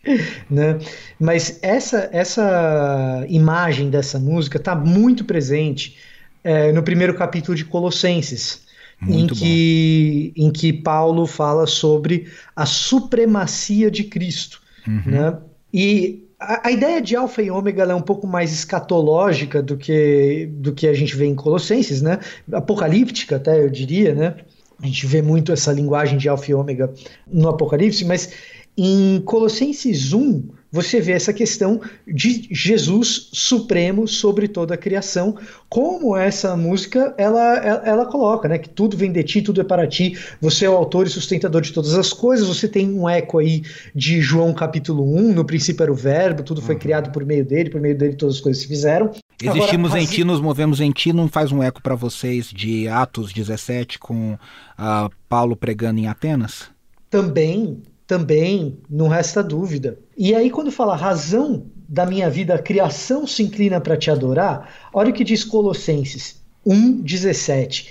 né? 0.49 0.79
Mas 1.19 1.59
essa, 1.61 2.09
essa 2.11 3.25
imagem 3.29 3.89
dessa 3.89 4.19
música 4.19 4.57
está 4.57 4.75
muito 4.75 5.23
presente 5.23 5.97
é, 6.43 6.71
no 6.71 6.83
primeiro 6.83 7.13
capítulo 7.15 7.55
de 7.55 7.65
Colossenses. 7.65 8.61
Muito 9.01 9.33
em 9.33 9.37
que, 9.37 10.33
em 10.37 10.51
que 10.51 10.71
Paulo 10.71 11.27
fala 11.27 11.67
sobre 11.67 12.27
a 12.55 12.65
supremacia 12.65 13.91
de 13.91 14.05
Cristo. 14.05 14.61
Uhum. 14.87 15.01
Né? 15.05 15.37
E 15.73 16.23
a, 16.39 16.67
a, 16.67 16.71
ideia 16.71 17.01
de 17.01 17.15
alfa 17.15 17.41
e 17.41 17.51
ômega 17.51 17.83
é 17.83 17.95
um 17.95 18.01
pouco 18.01 18.25
mais 18.25 18.53
escatológica 18.53 19.61
do 19.61 19.75
que, 19.75 20.49
do 20.53 20.71
que 20.71 20.87
a 20.87 20.93
gente 20.93 21.15
vê 21.17 21.25
em 21.25 21.35
Colossenses, 21.35 22.01
né? 22.01 22.19
apocalíptica 22.51 23.35
até 23.35 23.61
eu 23.61 23.69
diria. 23.69 24.15
Né? 24.15 24.35
A 24.83 24.85
gente 24.85 25.07
vê 25.07 25.21
muito 25.21 25.53
essa 25.53 25.71
linguagem 25.71 26.17
de 26.17 26.27
alfa 26.27 26.51
e 26.51 26.53
ômega 26.53 26.93
no 27.25 27.47
Apocalipse, 27.47 28.03
mas 28.03 28.29
em 28.77 29.21
Colossenses 29.21 30.11
1, 30.11 30.43
você 30.69 30.99
vê 30.99 31.13
essa 31.13 31.31
questão 31.31 31.79
de 32.05 32.49
Jesus 32.51 33.29
supremo 33.31 34.07
sobre 34.09 34.47
toda 34.47 34.73
a 34.73 34.77
criação, 34.77 35.37
como 35.69 36.17
essa 36.17 36.57
música 36.57 37.13
ela, 37.17 37.57
ela, 37.59 37.81
ela, 37.85 38.05
coloca, 38.07 38.49
né? 38.49 38.57
Que 38.57 38.67
tudo 38.67 38.97
vem 38.97 39.09
de 39.09 39.23
ti, 39.23 39.41
tudo 39.41 39.61
é 39.61 39.63
para 39.63 39.87
ti, 39.87 40.17
você 40.41 40.65
é 40.65 40.69
o 40.69 40.75
autor 40.75 41.07
e 41.07 41.09
sustentador 41.09 41.61
de 41.61 41.71
todas 41.71 41.93
as 41.93 42.11
coisas. 42.11 42.45
Você 42.47 42.67
tem 42.67 42.89
um 42.89 43.07
eco 43.07 43.37
aí 43.37 43.61
de 43.95 44.19
João 44.19 44.53
capítulo 44.53 45.15
1, 45.15 45.33
no 45.33 45.45
princípio 45.45 45.83
era 45.83 45.91
o 45.93 45.95
verbo, 45.95 46.43
tudo 46.43 46.61
foi 46.61 46.75
uhum. 46.75 46.81
criado 46.81 47.11
por 47.11 47.23
meio 47.23 47.45
dele, 47.45 47.69
por 47.69 47.79
meio 47.79 47.97
dele 47.97 48.15
todas 48.15 48.35
as 48.35 48.41
coisas 48.41 48.61
se 48.61 48.67
fizeram. 48.67 49.11
Existimos 49.49 49.91
Agora, 49.91 50.01
em 50.01 50.05
ti, 50.05 50.23
nos 50.23 50.39
movemos 50.39 50.79
em 50.79 50.91
ti, 50.91 51.11
não 51.11 51.27
faz 51.27 51.51
um 51.51 51.61
eco 51.61 51.81
para 51.81 51.95
vocês 51.95 52.49
de 52.49 52.87
Atos 52.87 53.33
17 53.33 53.99
com 53.99 54.33
uh, 54.33 55.09
Paulo 55.27 55.55
pregando 55.55 55.99
em 55.99 56.07
Atenas? 56.07 56.69
Também, 57.09 57.83
também, 58.07 58.79
não 58.89 59.09
resta 59.09 59.43
dúvida. 59.43 59.99
E 60.17 60.33
aí, 60.33 60.49
quando 60.49 60.71
fala 60.71 60.95
razão 60.95 61.65
da 61.89 62.05
minha 62.05 62.29
vida, 62.29 62.55
a 62.55 62.59
criação 62.59 63.27
se 63.27 63.43
inclina 63.43 63.81
para 63.81 63.97
te 63.97 64.09
adorar, 64.09 64.69
olha 64.93 65.09
o 65.09 65.13
que 65.13 65.23
diz 65.23 65.43
Colossenses 65.43 66.41
1,17. 66.65 67.87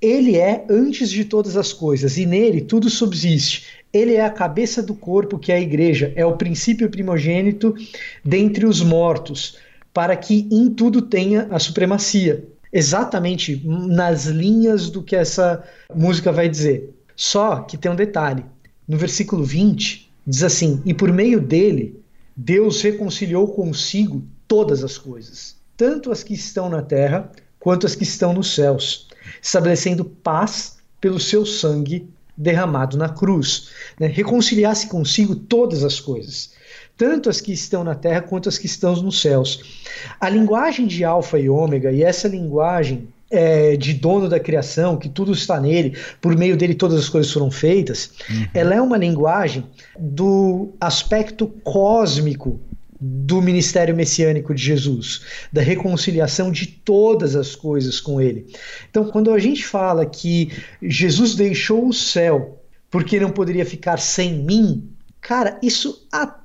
Ele 0.00 0.36
é 0.36 0.64
antes 0.68 1.10
de 1.10 1.24
todas 1.24 1.56
as 1.56 1.72
coisas, 1.72 2.16
e 2.16 2.26
nele 2.26 2.62
tudo 2.62 2.88
subsiste. 2.88 3.84
Ele 3.92 4.14
é 4.14 4.24
a 4.24 4.30
cabeça 4.30 4.82
do 4.82 4.94
corpo, 4.94 5.38
que 5.38 5.52
é 5.52 5.56
a 5.56 5.60
igreja, 5.60 6.12
é 6.16 6.26
o 6.26 6.36
princípio 6.36 6.90
primogênito 6.90 7.74
dentre 8.24 8.66
os 8.66 8.82
mortos, 8.82 9.56
para 9.94 10.16
que 10.16 10.48
em 10.50 10.68
tudo 10.68 11.00
tenha 11.00 11.46
a 11.50 11.58
supremacia. 11.58 12.44
Exatamente 12.72 13.62
nas 13.64 14.26
linhas 14.26 14.90
do 14.90 15.00
que 15.00 15.14
essa 15.14 15.62
música 15.94 16.32
vai 16.32 16.48
dizer. 16.48 16.92
Só 17.14 17.60
que 17.60 17.78
tem 17.78 17.90
um 17.90 17.96
detalhe 17.96 18.44
no 18.86 18.98
versículo 18.98 19.44
20, 19.44 20.10
diz 20.26 20.42
assim: 20.42 20.82
E 20.84 20.92
por 20.92 21.12
meio 21.12 21.40
dele, 21.40 22.02
Deus 22.36 22.82
reconciliou 22.82 23.46
consigo 23.46 24.24
todas 24.48 24.82
as 24.82 24.98
coisas, 24.98 25.54
tanto 25.76 26.10
as 26.10 26.24
que 26.24 26.34
estão 26.34 26.68
na 26.68 26.82
terra 26.82 27.30
quanto 27.60 27.86
as 27.86 27.94
que 27.94 28.02
estão 28.02 28.32
nos 28.32 28.52
céus, 28.54 29.08
estabelecendo 29.40 30.04
paz 30.04 30.78
pelo 31.00 31.20
seu 31.20 31.46
sangue 31.46 32.08
derramado 32.36 32.96
na 32.96 33.08
cruz. 33.08 33.70
Né? 33.98 34.08
Reconciliasse 34.08 34.88
consigo 34.88 35.36
todas 35.36 35.84
as 35.84 36.00
coisas, 36.00 36.53
tanto 36.96 37.28
as 37.28 37.40
que 37.40 37.52
estão 37.52 37.82
na 37.82 37.94
terra 37.94 38.20
quanto 38.20 38.48
as 38.48 38.58
que 38.58 38.66
estão 38.66 38.94
nos 38.96 39.20
céus. 39.20 39.84
A 40.20 40.28
linguagem 40.28 40.86
de 40.86 41.04
Alfa 41.04 41.38
e 41.38 41.48
Ômega, 41.48 41.90
e 41.90 42.02
essa 42.02 42.28
linguagem 42.28 43.08
é, 43.30 43.76
de 43.76 43.94
dono 43.94 44.28
da 44.28 44.38
criação, 44.38 44.96
que 44.96 45.08
tudo 45.08 45.32
está 45.32 45.60
nele, 45.60 45.96
por 46.20 46.36
meio 46.36 46.56
dele 46.56 46.74
todas 46.74 46.98
as 47.00 47.08
coisas 47.08 47.32
foram 47.32 47.50
feitas, 47.50 48.12
uhum. 48.30 48.46
ela 48.54 48.74
é 48.74 48.80
uma 48.80 48.96
linguagem 48.96 49.64
do 49.98 50.72
aspecto 50.80 51.48
cósmico 51.64 52.60
do 53.00 53.42
ministério 53.42 53.94
messiânico 53.94 54.54
de 54.54 54.62
Jesus, 54.62 55.22
da 55.52 55.60
reconciliação 55.60 56.50
de 56.50 56.66
todas 56.66 57.34
as 57.36 57.54
coisas 57.54 58.00
com 58.00 58.20
ele. 58.20 58.46
Então, 58.88 59.04
quando 59.04 59.32
a 59.32 59.38
gente 59.38 59.66
fala 59.66 60.06
que 60.06 60.50
Jesus 60.80 61.34
deixou 61.34 61.88
o 61.88 61.92
céu 61.92 62.62
porque 62.90 63.18
não 63.18 63.30
poderia 63.30 63.66
ficar 63.66 63.98
sem 63.98 64.34
mim, 64.34 64.88
cara, 65.20 65.58
isso 65.60 66.06
até 66.10 66.43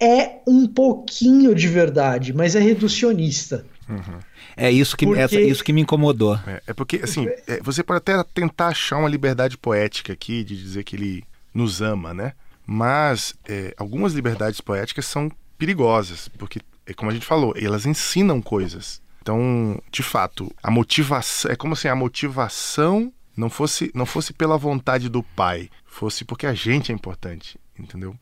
é 0.00 0.40
um 0.46 0.66
pouquinho 0.66 1.54
de 1.54 1.68
verdade, 1.68 2.32
mas 2.32 2.54
é 2.54 2.60
reducionista. 2.60 3.64
Uhum. 3.88 4.18
É 4.56 4.70
isso 4.70 4.96
que, 4.96 5.06
porque... 5.06 5.20
essa, 5.20 5.40
isso 5.40 5.64
que 5.64 5.72
me 5.72 5.80
incomodou. 5.80 6.38
É, 6.46 6.62
é 6.68 6.72
porque, 6.72 7.00
assim, 7.02 7.26
é, 7.46 7.60
você 7.62 7.82
pode 7.82 7.98
até 7.98 8.22
tentar 8.34 8.68
achar 8.68 8.98
uma 8.98 9.08
liberdade 9.08 9.56
poética 9.56 10.12
aqui, 10.12 10.44
de 10.44 10.56
dizer 10.56 10.84
que 10.84 10.96
ele 10.96 11.24
nos 11.54 11.80
ama, 11.80 12.12
né? 12.12 12.32
Mas 12.66 13.34
é, 13.48 13.74
algumas 13.78 14.12
liberdades 14.12 14.60
poéticas 14.60 15.06
são 15.06 15.30
perigosas, 15.56 16.28
porque, 16.28 16.60
é 16.86 16.92
como 16.92 17.10
a 17.10 17.14
gente 17.14 17.26
falou, 17.26 17.54
elas 17.56 17.86
ensinam 17.86 18.42
coisas. 18.42 19.00
Então, 19.22 19.80
de 19.90 20.02
fato, 20.02 20.50
a 20.62 20.70
motivação. 20.70 21.50
É 21.50 21.56
como 21.56 21.76
se 21.76 21.88
a 21.88 21.94
motivação 21.94 23.12
não 23.36 23.48
fosse, 23.48 23.90
não 23.94 24.06
fosse 24.06 24.32
pela 24.32 24.58
vontade 24.58 25.08
do 25.08 25.22
pai, 25.22 25.70
fosse 25.84 26.24
porque 26.24 26.46
a 26.46 26.54
gente 26.54 26.90
é 26.90 26.94
importante, 26.94 27.58
entendeu? 27.78 28.16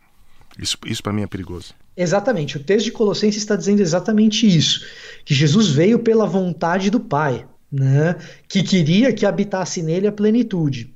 Isso, 0.58 0.76
isso 0.86 1.02
para 1.02 1.12
mim 1.12 1.22
é 1.22 1.26
perigoso. 1.26 1.74
Exatamente, 1.96 2.58
o 2.58 2.62
texto 2.62 2.86
de 2.86 2.92
Colossenses 2.92 3.38
está 3.42 3.56
dizendo 3.56 3.80
exatamente 3.80 4.46
isso: 4.46 4.84
que 5.24 5.34
Jesus 5.34 5.70
veio 5.70 5.98
pela 5.98 6.26
vontade 6.26 6.90
do 6.90 7.00
Pai, 7.00 7.46
né? 7.70 8.16
que 8.48 8.62
queria 8.62 9.12
que 9.12 9.26
habitasse 9.26 9.82
nele 9.82 10.06
a 10.06 10.12
plenitude. 10.12 10.92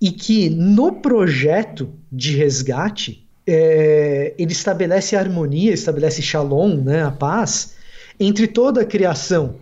E 0.00 0.10
que 0.10 0.50
no 0.50 0.92
projeto 0.92 1.92
de 2.10 2.36
resgate, 2.36 3.26
é, 3.46 4.34
ele 4.38 4.52
estabelece 4.52 5.16
a 5.16 5.20
harmonia, 5.20 5.72
estabelece 5.72 6.22
shalom, 6.22 6.76
né? 6.82 7.02
a 7.02 7.10
paz, 7.10 7.74
entre 8.18 8.46
toda 8.46 8.82
a 8.82 8.86
criação. 8.86 9.56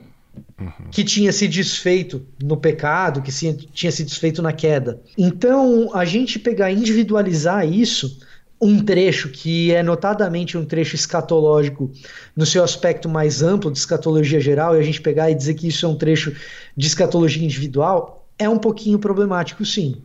Uhum. 0.59 0.91
Que 0.91 1.03
tinha 1.03 1.33
se 1.33 1.49
desfeito 1.49 2.25
no 2.43 2.57
pecado, 2.57 3.23
que 3.23 3.33
se, 3.33 3.53
tinha 3.73 3.91
se 3.91 4.05
desfeito 4.05 4.43
na 4.43 4.53
queda. 4.53 5.01
Então, 5.17 5.91
a 5.95 6.05
gente 6.05 6.39
pegar 6.39 6.71
individualizar 6.71 7.67
isso 7.67 8.19
um 8.61 8.83
trecho 8.85 9.31
que 9.31 9.73
é 9.73 9.83
notadamente 9.83 10.59
um 10.59 10.65
trecho 10.65 10.95
escatológico 10.95 11.91
no 12.37 12.45
seu 12.45 12.63
aspecto 12.63 13.09
mais 13.09 13.43
amplo 13.43 13.71
de 13.71 13.79
escatologia 13.79 14.39
geral, 14.39 14.77
e 14.77 14.81
a 14.81 14.83
gente 14.83 15.01
pegar 15.01 15.31
e 15.31 15.35
dizer 15.35 15.55
que 15.55 15.67
isso 15.67 15.87
é 15.87 15.89
um 15.89 15.97
trecho 15.97 16.35
de 16.77 16.87
escatologia 16.87 17.43
individual, 17.43 18.27
é 18.39 18.49
um 18.49 18.59
pouquinho 18.59 18.99
problemático, 18.99 19.65
sim. 19.65 19.97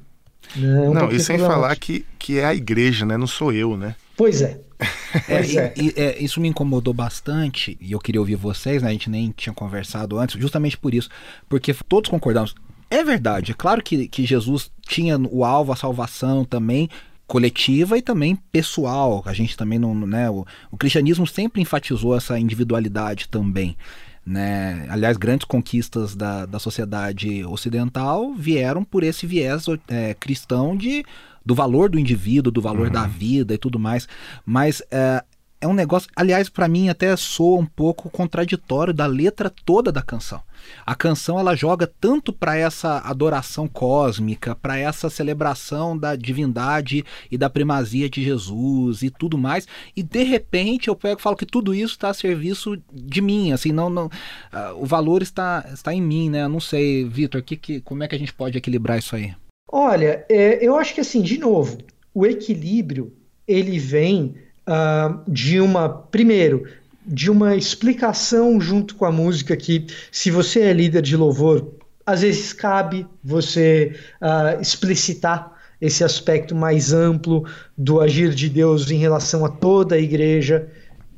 Né? 0.55 0.85
É 0.85 0.89
um 0.89 0.93
não, 0.93 1.11
e 1.11 1.19
sem 1.19 1.37
falar 1.37 1.75
que, 1.75 2.05
que 2.17 2.39
é 2.39 2.45
a 2.45 2.55
igreja, 2.55 3.05
né? 3.05 3.17
Não 3.17 3.27
sou 3.27 3.51
eu, 3.51 3.75
né? 3.75 3.95
Pois 4.15 4.41
é. 4.41 4.59
é, 5.27 5.37
pois 5.37 5.55
é. 5.55 5.73
E, 5.75 5.87
e, 5.87 5.93
é, 5.97 6.23
isso 6.23 6.39
me 6.39 6.47
incomodou 6.47 6.93
bastante, 6.93 7.77
e 7.81 7.91
eu 7.91 7.99
queria 7.99 8.21
ouvir 8.21 8.35
vocês, 8.35 8.81
né? 8.81 8.89
A 8.89 8.91
gente 8.91 9.09
nem 9.09 9.33
tinha 9.35 9.53
conversado 9.53 10.17
antes, 10.17 10.39
justamente 10.39 10.77
por 10.77 10.93
isso, 10.93 11.09
porque 11.49 11.73
todos 11.89 12.09
concordamos. 12.09 12.55
É 12.89 13.03
verdade, 13.03 13.51
é 13.51 13.55
claro 13.55 13.83
que, 13.83 14.07
que 14.07 14.25
Jesus 14.25 14.71
tinha 14.87 15.17
o 15.17 15.43
alvo, 15.43 15.73
a 15.73 15.75
salvação 15.75 16.45
também, 16.45 16.87
coletiva 17.27 17.97
e 17.97 18.01
também 18.01 18.35
pessoal. 18.51 19.23
A 19.25 19.33
gente 19.33 19.57
também 19.57 19.79
não, 19.79 19.93
né, 19.95 20.29
o, 20.29 20.45
o 20.71 20.77
cristianismo 20.77 21.25
sempre 21.25 21.61
enfatizou 21.61 22.15
essa 22.15 22.39
individualidade 22.39 23.27
também. 23.29 23.75
Né? 24.25 24.87
Aliás, 24.89 25.17
grandes 25.17 25.45
conquistas 25.45 26.15
da, 26.15 26.45
da 26.45 26.57
sociedade 26.57 27.45
ocidental 27.45 28.33
vieram 28.33 28.83
por 28.83 29.03
esse 29.03 29.27
viés 29.27 29.65
é, 29.87 30.15
cristão 30.15 30.75
de, 30.75 31.05
do 31.45 31.53
valor 31.53 31.89
do 31.89 31.99
indivíduo, 31.99 32.51
do 32.51 32.61
valor 32.61 32.87
uhum. 32.87 32.93
da 32.93 33.05
vida 33.05 33.53
e 33.53 33.57
tudo 33.57 33.77
mais. 33.77 34.07
Mas 34.43 34.81
é, 34.89 35.23
é 35.65 35.67
um 35.67 35.73
negócio, 35.73 36.09
aliás, 36.15 36.47
para 36.47 36.67
mim 36.67 36.89
até 36.89 37.15
soa 37.17 37.59
um 37.59 37.65
pouco 37.65 38.09
contraditório 38.09 38.93
da 38.93 39.07
letra 39.07 39.51
toda 39.65 39.91
da 39.91 40.01
canção. 40.01 40.41
A 40.85 40.93
canção 40.95 41.39
ela 41.39 41.55
joga 41.55 41.91
tanto 41.99 42.31
para 42.31 42.55
essa 42.55 42.99
adoração 42.99 43.67
cósmica, 43.67 44.55
para 44.55 44.77
essa 44.77 45.09
celebração 45.09 45.97
da 45.97 46.15
divindade 46.15 47.03
e 47.31 47.37
da 47.37 47.49
primazia 47.49 48.07
de 48.07 48.23
Jesus 48.23 49.01
e 49.01 49.09
tudo 49.09 49.37
mais, 49.37 49.67
e 49.95 50.03
de 50.03 50.23
repente 50.23 50.87
eu 50.87 50.95
pego 50.95 51.19
e 51.19 51.23
falo 51.23 51.35
que 51.35 51.45
tudo 51.45 51.73
isso 51.73 51.93
está 51.93 52.09
a 52.09 52.13
serviço 52.13 52.77
de 52.91 53.21
mim, 53.21 53.51
assim, 53.51 53.71
não, 53.71 53.89
não 53.89 54.05
uh, 54.05 54.11
o 54.77 54.85
valor 54.85 55.21
está, 55.21 55.67
está 55.73 55.93
em 55.93 56.01
mim, 56.01 56.29
né? 56.29 56.43
Eu 56.43 56.49
não 56.49 56.59
sei, 56.59 57.05
Vitor, 57.05 57.41
que, 57.41 57.57
que, 57.57 57.81
como 57.81 58.03
é 58.03 58.07
que 58.07 58.15
a 58.15 58.19
gente 58.19 58.33
pode 58.33 58.57
equilibrar 58.57 58.99
isso 58.99 59.15
aí? 59.15 59.33
Olha, 59.71 60.25
é, 60.29 60.65
eu 60.65 60.77
acho 60.77 60.93
que 60.93 61.01
assim, 61.01 61.21
de 61.21 61.39
novo, 61.39 61.79
o 62.13 62.25
equilíbrio 62.25 63.13
ele 63.47 63.79
vem 63.79 64.35
uh, 64.67 65.19
de 65.27 65.59
uma, 65.59 65.89
primeiro, 65.89 66.65
de 67.05 67.29
uma 67.29 67.55
explicação 67.55 68.59
junto 68.59 68.95
com 68.95 69.05
a 69.05 69.11
música 69.11 69.55
que, 69.55 69.87
se 70.11 70.31
você 70.31 70.61
é 70.61 70.73
líder 70.73 71.01
de 71.01 71.15
louvor, 71.15 71.73
às 72.05 72.21
vezes 72.21 72.53
cabe 72.53 73.05
você 73.23 73.95
uh, 74.21 74.61
explicitar 74.61 75.53
esse 75.81 76.03
aspecto 76.03 76.55
mais 76.55 76.93
amplo 76.93 77.45
do 77.77 77.99
agir 77.99 78.33
de 78.33 78.49
Deus 78.49 78.89
em 78.89 78.97
relação 78.97 79.43
a 79.43 79.49
toda 79.49 79.95
a 79.95 79.99
igreja 79.99 80.67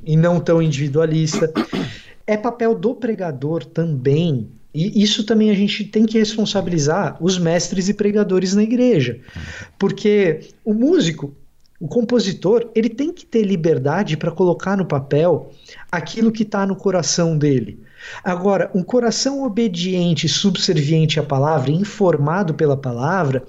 e 0.03 0.15
não 0.17 0.39
tão 0.39 0.61
individualista. 0.61 1.51
É 2.25 2.35
papel 2.35 2.75
do 2.75 2.95
pregador 2.95 3.63
também 3.63 4.49
e 4.77 5.01
isso 5.01 5.23
também 5.23 5.49
a 5.49 5.55
gente 5.55 5.85
tem 5.85 6.05
que 6.05 6.19
responsabilizar 6.19 7.17
os 7.19 7.39
mestres 7.39 7.89
e 7.89 7.95
pregadores 7.95 8.53
na 8.53 8.61
igreja. 8.61 9.19
Porque 9.79 10.41
o 10.63 10.71
músico, 10.71 11.33
o 11.79 11.87
compositor, 11.87 12.71
ele 12.73 12.89
tem 12.89 13.11
que 13.11 13.25
ter 13.25 13.43
liberdade 13.43 14.17
para 14.17 14.31
colocar 14.31 14.75
no 14.75 14.85
papel 14.85 15.51
aquilo 15.91 16.31
que 16.31 16.41
está 16.41 16.65
no 16.65 16.75
coração 16.75 17.37
dele. 17.37 17.79
Agora, 18.23 18.71
um 18.73 18.83
coração 18.83 19.43
obediente, 19.43 20.27
subserviente 20.27 21.19
à 21.19 21.23
palavra, 21.23 21.71
informado 21.71 22.53
pela 22.53 22.77
palavra, 22.77 23.43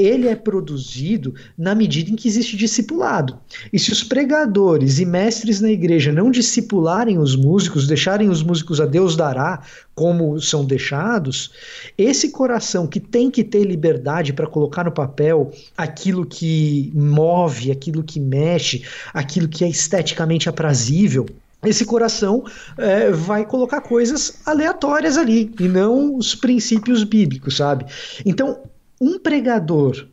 ele 0.00 0.28
é 0.28 0.34
produzido 0.34 1.34
na 1.56 1.74
medida 1.74 2.10
em 2.10 2.16
que 2.16 2.28
existe 2.28 2.56
discipulado. 2.56 3.38
E 3.72 3.78
se 3.78 3.92
os 3.92 4.02
pregadores 4.02 4.98
e 4.98 5.04
mestres 5.04 5.60
na 5.60 5.70
igreja 5.70 6.12
não 6.12 6.30
discipularem 6.30 7.18
os 7.18 7.36
músicos, 7.36 7.86
deixarem 7.86 8.28
os 8.28 8.42
músicos 8.42 8.80
a 8.80 8.86
Deus 8.86 9.16
dará, 9.16 9.62
como 9.94 10.40
são 10.40 10.64
deixados, 10.64 11.50
esse 11.96 12.30
coração 12.30 12.86
que 12.86 13.00
tem 13.00 13.30
que 13.30 13.44
ter 13.44 13.64
liberdade 13.64 14.32
para 14.32 14.46
colocar 14.46 14.84
no 14.84 14.92
papel 14.92 15.52
aquilo 15.76 16.24
que 16.24 16.90
move, 16.94 17.70
aquilo 17.70 18.02
que 18.02 18.18
mexe, 18.18 18.82
aquilo 19.12 19.48
que 19.48 19.64
é 19.64 19.68
esteticamente 19.68 20.48
aprazível, 20.48 21.26
esse 21.62 21.84
coração 21.84 22.42
é, 22.78 23.10
vai 23.10 23.44
colocar 23.44 23.82
coisas 23.82 24.40
aleatórias 24.46 25.18
ali 25.18 25.52
e 25.60 25.68
não 25.68 26.16
os 26.16 26.34
princípios 26.34 27.04
bíblicos, 27.04 27.58
sabe? 27.58 27.84
Então, 28.24 28.60
um 29.00 29.18
pregador 29.18 30.06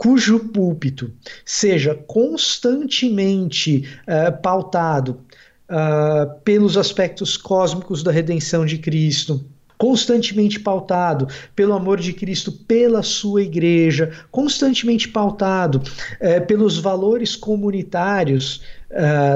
cujo 0.00 0.38
púlpito 0.38 1.12
seja 1.44 1.94
constantemente 1.94 3.86
uh, 4.08 4.40
pautado 4.40 5.20
uh, 5.68 6.40
pelos 6.42 6.78
aspectos 6.78 7.36
cósmicos 7.36 8.02
da 8.02 8.10
redenção 8.10 8.64
de 8.64 8.78
Cristo, 8.78 9.44
constantemente 9.76 10.58
pautado 10.58 11.28
pelo 11.54 11.74
amor 11.74 12.00
de 12.00 12.14
Cristo, 12.14 12.50
pela 12.50 13.02
sua 13.02 13.42
igreja, 13.42 14.10
constantemente 14.30 15.06
pautado 15.06 15.82
uh, 15.82 16.46
pelos 16.46 16.78
valores 16.78 17.36
comunitários 17.36 18.62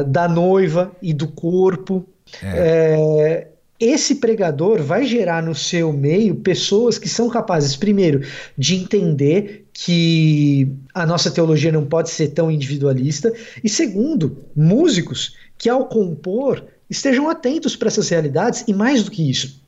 da 0.09 0.27
noiva 0.27 0.91
e 1.01 1.15
do 1.15 1.29
corpo. 1.29 2.05
É 2.43 3.47
esse 3.87 4.17
pregador 4.17 4.83
vai 4.83 5.05
gerar 5.05 5.43
no 5.43 5.55
seu 5.55 5.93
meio 5.93 6.37
pessoas 6.37 6.99
que 6.99 7.09
são 7.09 7.29
capazes, 7.29 7.77
primeiro, 7.77 8.23
de 8.57 8.77
entender 8.77 9.67
que 9.73 10.69
a 10.95 11.05
nossa 11.05 11.31
teologia 11.31 11.71
não 11.71 11.85
pode 11.85 12.11
ser 12.11 12.29
tão 12.29 12.51
individualista, 12.51 13.33
e 13.63 13.69
segundo, 13.69 14.39
músicos 14.55 15.37
que 15.59 15.69
ao 15.69 15.87
compor 15.87 16.65
estejam 16.89 17.29
atentos 17.29 17.77
para 17.77 17.89
essas 17.89 18.09
realidades, 18.09 18.65
e 18.67 18.73
mais 18.73 19.03
do 19.03 19.11
que 19.11 19.29
isso, 19.29 19.64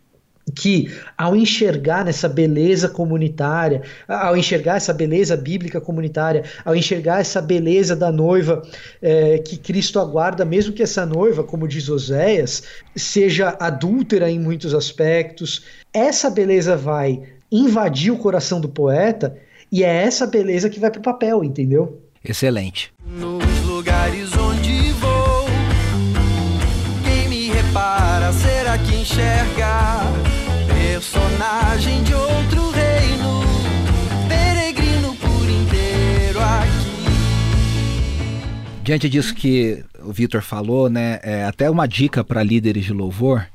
que 0.55 0.93
ao 1.19 1.35
enxergar 1.35 2.05
nessa 2.05 2.29
beleza 2.29 2.89
comunitária, 2.89 3.83
ao 4.07 4.37
enxergar 4.37 4.77
essa 4.77 4.93
beleza 4.93 5.37
bíblica 5.37 5.81
comunitária, 5.81 6.45
ao 6.65 6.77
enxergar 6.77 7.21
essa 7.21 7.43
beleza 7.43 7.97
da 7.97 8.13
noiva 8.13 8.63
é, 9.03 9.39
que 9.39 9.57
Cristo 9.57 9.99
aguarda, 9.99 10.45
mesmo 10.45 10.73
que 10.73 10.83
essa 10.83 11.05
noiva, 11.05 11.43
como 11.43 11.67
diz 11.67 11.89
Oséias, 11.89 12.63
seja 12.95 13.57
adúltera 13.59 14.31
em 14.31 14.39
muitos 14.39 14.73
aspectos, 14.75 15.65
essa 15.93 16.31
beleza 16.31 16.77
vai 16.77 17.23
invadir 17.51 18.13
o 18.13 18.19
coração 18.19 18.61
do 18.61 18.69
poeta 18.69 19.37
e 19.71 19.83
é 19.83 20.05
essa 20.05 20.27
beleza 20.27 20.71
que 20.71 20.79
vai 20.79 20.91
para 20.91 21.01
o 21.01 21.03
papel, 21.03 21.43
entendeu? 21.43 22.01
Excelente. 22.25 22.93
Nos 23.05 23.63
lugares 23.65 24.36
que 28.79 28.97
enxerga. 28.97 30.01
Personagem 30.67 32.03
de 32.03 32.15
outro 32.15 32.71
reino, 32.71 33.41
peregrino 34.29 35.15
por 35.17 35.49
inteiro 35.49 36.39
aqui. 36.41 36.87
Diante 38.83 39.09
disso 39.09 39.35
que 39.35 39.85
o 40.03 40.13
Vitor 40.13 40.43
falou, 40.43 40.89
né, 40.89 41.19
é 41.23 41.45
até 41.45 41.71
uma 41.71 41.87
dica 41.87 42.23
para 42.23 42.43
líderes 42.43 42.85
de 42.85 42.93
louvor. 42.93 43.47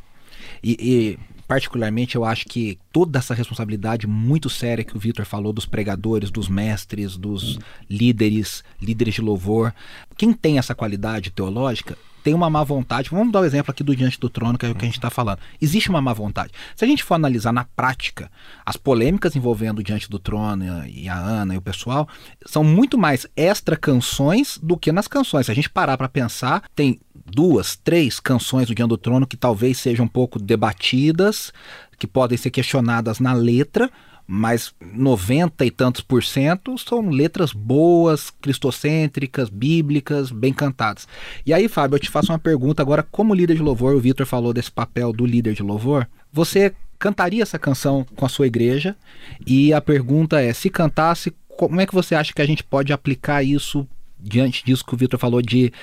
E, 0.63 0.77
e 0.79 1.19
particularmente 1.47 2.15
eu 2.15 2.23
acho 2.23 2.45
que 2.45 2.77
toda 2.93 3.19
essa 3.19 3.33
responsabilidade 3.33 4.07
muito 4.07 4.49
séria 4.49 4.85
que 4.85 4.95
o 4.95 4.99
Vitor 4.99 5.25
falou 5.25 5.51
dos 5.51 5.65
pregadores, 5.65 6.31
dos 6.31 6.47
mestres, 6.47 7.17
dos 7.17 7.59
líderes, 7.89 8.63
líderes 8.81 9.15
de 9.15 9.21
louvor, 9.21 9.73
quem 10.15 10.31
tem 10.31 10.57
essa 10.57 10.73
qualidade 10.73 11.31
teológica 11.31 11.97
tem 12.23 12.33
uma 12.33 12.49
má 12.49 12.63
vontade. 12.63 13.09
Vamos 13.09 13.31
dar 13.31 13.39
o 13.39 13.41
um 13.43 13.45
exemplo 13.45 13.71
aqui 13.71 13.83
do 13.83 13.95
Diante 13.95 14.19
do 14.19 14.29
Trono, 14.29 14.57
que 14.57 14.65
é 14.65 14.69
o 14.69 14.75
que 14.75 14.83
a 14.83 14.85
gente 14.85 14.97
está 14.97 15.09
falando. 15.09 15.39
Existe 15.61 15.89
uma 15.89 16.01
má 16.01 16.13
vontade. 16.13 16.51
Se 16.75 16.85
a 16.85 16.87
gente 16.87 17.03
for 17.03 17.15
analisar 17.15 17.51
na 17.51 17.65
prática, 17.65 18.31
as 18.65 18.77
polêmicas 18.77 19.35
envolvendo 19.35 19.79
o 19.79 19.83
Diante 19.83 20.09
do 20.09 20.19
Trono 20.19 20.85
e 20.87 21.07
a 21.07 21.17
Ana 21.17 21.55
e 21.55 21.57
o 21.57 21.61
pessoal 21.61 22.07
são 22.45 22.63
muito 22.63 22.97
mais 22.97 23.27
extra 23.35 23.75
canções 23.75 24.59
do 24.61 24.77
que 24.77 24.91
nas 24.91 25.07
canções. 25.07 25.45
Se 25.45 25.51
a 25.51 25.55
gente 25.55 25.69
parar 25.69 25.97
para 25.97 26.09
pensar, 26.09 26.63
tem 26.75 26.99
duas, 27.25 27.75
três 27.75 28.19
canções 28.19 28.67
do 28.67 28.75
Diante 28.75 28.89
do 28.89 28.97
Trono 28.97 29.27
que 29.27 29.37
talvez 29.37 29.77
sejam 29.77 30.05
um 30.05 30.09
pouco 30.09 30.39
debatidas, 30.39 31.51
que 31.97 32.07
podem 32.07 32.37
ser 32.37 32.49
questionadas 32.49 33.19
na 33.19 33.33
letra, 33.33 33.89
mas 34.27 34.73
90 34.81 35.65
e 35.65 35.71
tantos 35.71 36.01
por 36.01 36.23
cento 36.23 36.77
são 36.77 37.09
letras 37.09 37.51
boas, 37.53 38.29
cristocêntricas, 38.29 39.49
bíblicas, 39.49 40.31
bem 40.31 40.53
cantadas. 40.53 41.07
E 41.45 41.53
aí, 41.53 41.67
Fábio, 41.67 41.95
eu 41.95 41.99
te 41.99 42.09
faço 42.09 42.31
uma 42.31 42.39
pergunta 42.39 42.81
agora, 42.81 43.03
como 43.03 43.33
líder 43.33 43.55
de 43.55 43.61
louvor, 43.61 43.95
o 43.95 43.99
Vitor 43.99 44.25
falou 44.25 44.53
desse 44.53 44.71
papel 44.71 45.11
do 45.11 45.25
líder 45.25 45.53
de 45.53 45.63
louvor, 45.63 46.07
você 46.31 46.73
cantaria 46.97 47.41
essa 47.41 47.57
canção 47.57 48.05
com 48.15 48.25
a 48.25 48.29
sua 48.29 48.47
igreja? 48.47 48.95
E 49.45 49.73
a 49.73 49.81
pergunta 49.81 50.39
é, 50.39 50.53
se 50.53 50.69
cantasse, 50.69 51.33
como 51.57 51.81
é 51.81 51.85
que 51.85 51.93
você 51.93 52.15
acha 52.15 52.33
que 52.33 52.41
a 52.41 52.45
gente 52.45 52.63
pode 52.63 52.93
aplicar 52.93 53.43
isso 53.43 53.87
diante 54.19 54.63
disso 54.63 54.85
que 54.85 54.93
o 54.93 54.97
Vitor 54.97 55.19
falou 55.19 55.41
de 55.41 55.73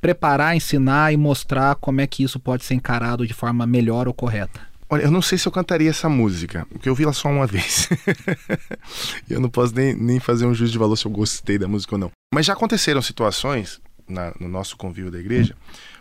preparar, 0.00 0.54
ensinar 0.54 1.12
e 1.12 1.16
mostrar 1.16 1.74
como 1.76 2.00
é 2.00 2.06
que 2.06 2.22
isso 2.22 2.38
pode 2.38 2.64
ser 2.64 2.74
encarado 2.74 3.26
de 3.26 3.34
forma 3.34 3.66
melhor 3.66 4.06
ou 4.06 4.14
correta? 4.14 4.60
Olha, 4.90 5.02
eu 5.02 5.10
não 5.10 5.20
sei 5.20 5.36
se 5.36 5.46
eu 5.46 5.52
cantaria 5.52 5.90
essa 5.90 6.08
música, 6.08 6.66
porque 6.70 6.88
eu 6.88 6.94
vi 6.94 7.04
ela 7.04 7.12
só 7.12 7.28
uma 7.28 7.46
vez. 7.48 7.88
eu 9.28 9.40
não 9.40 9.50
posso 9.50 9.74
nem, 9.74 9.94
nem 9.94 10.18
fazer 10.18 10.46
um 10.46 10.54
juízo 10.54 10.72
de 10.72 10.78
valor 10.78 10.96
se 10.96 11.06
eu 11.06 11.10
gostei 11.10 11.58
da 11.58 11.68
música 11.68 11.94
ou 11.94 11.98
não. 11.98 12.10
Mas 12.32 12.46
já 12.46 12.52
aconteceram 12.52 13.02
situações 13.02 13.80
na, 14.08 14.32
no 14.40 14.48
nosso 14.48 14.76
convívio 14.76 15.10
da 15.10 15.18
igreja 15.18 15.54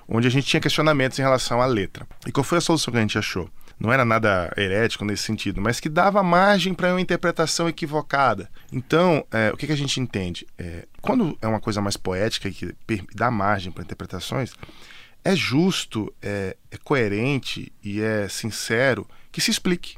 onde 0.08 0.28
a 0.28 0.32
gente 0.32 0.47
tinha 0.47 0.62
questionamentos 0.62 1.19
em 1.19 1.21
relação 1.21 1.62
à 1.62 1.65
letra. 1.65 2.08
E 2.26 2.32
qual 2.32 2.43
foi 2.43 2.60
a 2.60 2.62
solução 2.62 2.91
que 2.91 2.97
a 2.97 3.02
gente 3.02 3.17
achou? 3.17 3.50
Não 3.80 3.93
era 3.93 4.04
nada 4.04 4.52
herético 4.58 5.06
nesse 5.06 5.23
sentido, 5.23 5.62
mas 5.62 5.80
que 5.80 5.89
dava 5.89 6.23
margem 6.23 6.73
para 6.73 6.91
uma 6.91 7.02
interpretação 7.02 7.69
equivocada. 7.69 8.50
Então, 8.71 9.23
é, 9.32 9.52
o 9.54 9.58
que, 9.58 9.67
que, 9.67 9.73
a 9.73 9.78
gente 9.78 10.00
entende? 10.00 10.47
É, 10.58 10.88
quando 11.00 11.38
é 11.41 11.47
uma 11.47 11.60
coisa 11.60 11.80
mais 11.80 11.95
poética 11.95 12.47
e 12.47 12.52
que 12.52 12.73
dá 13.13 13.30
margem 13.30 13.71
para 13.71 13.84
interpretações, 13.84 14.54
é 15.28 15.36
justo, 15.36 16.13
é, 16.22 16.56
é 16.72 16.78
coerente 16.78 17.72
e 17.84 18.02
é 18.02 18.30
sincero 18.30 19.06
que 19.32 19.42
se 19.42 19.52
explique 19.52 19.98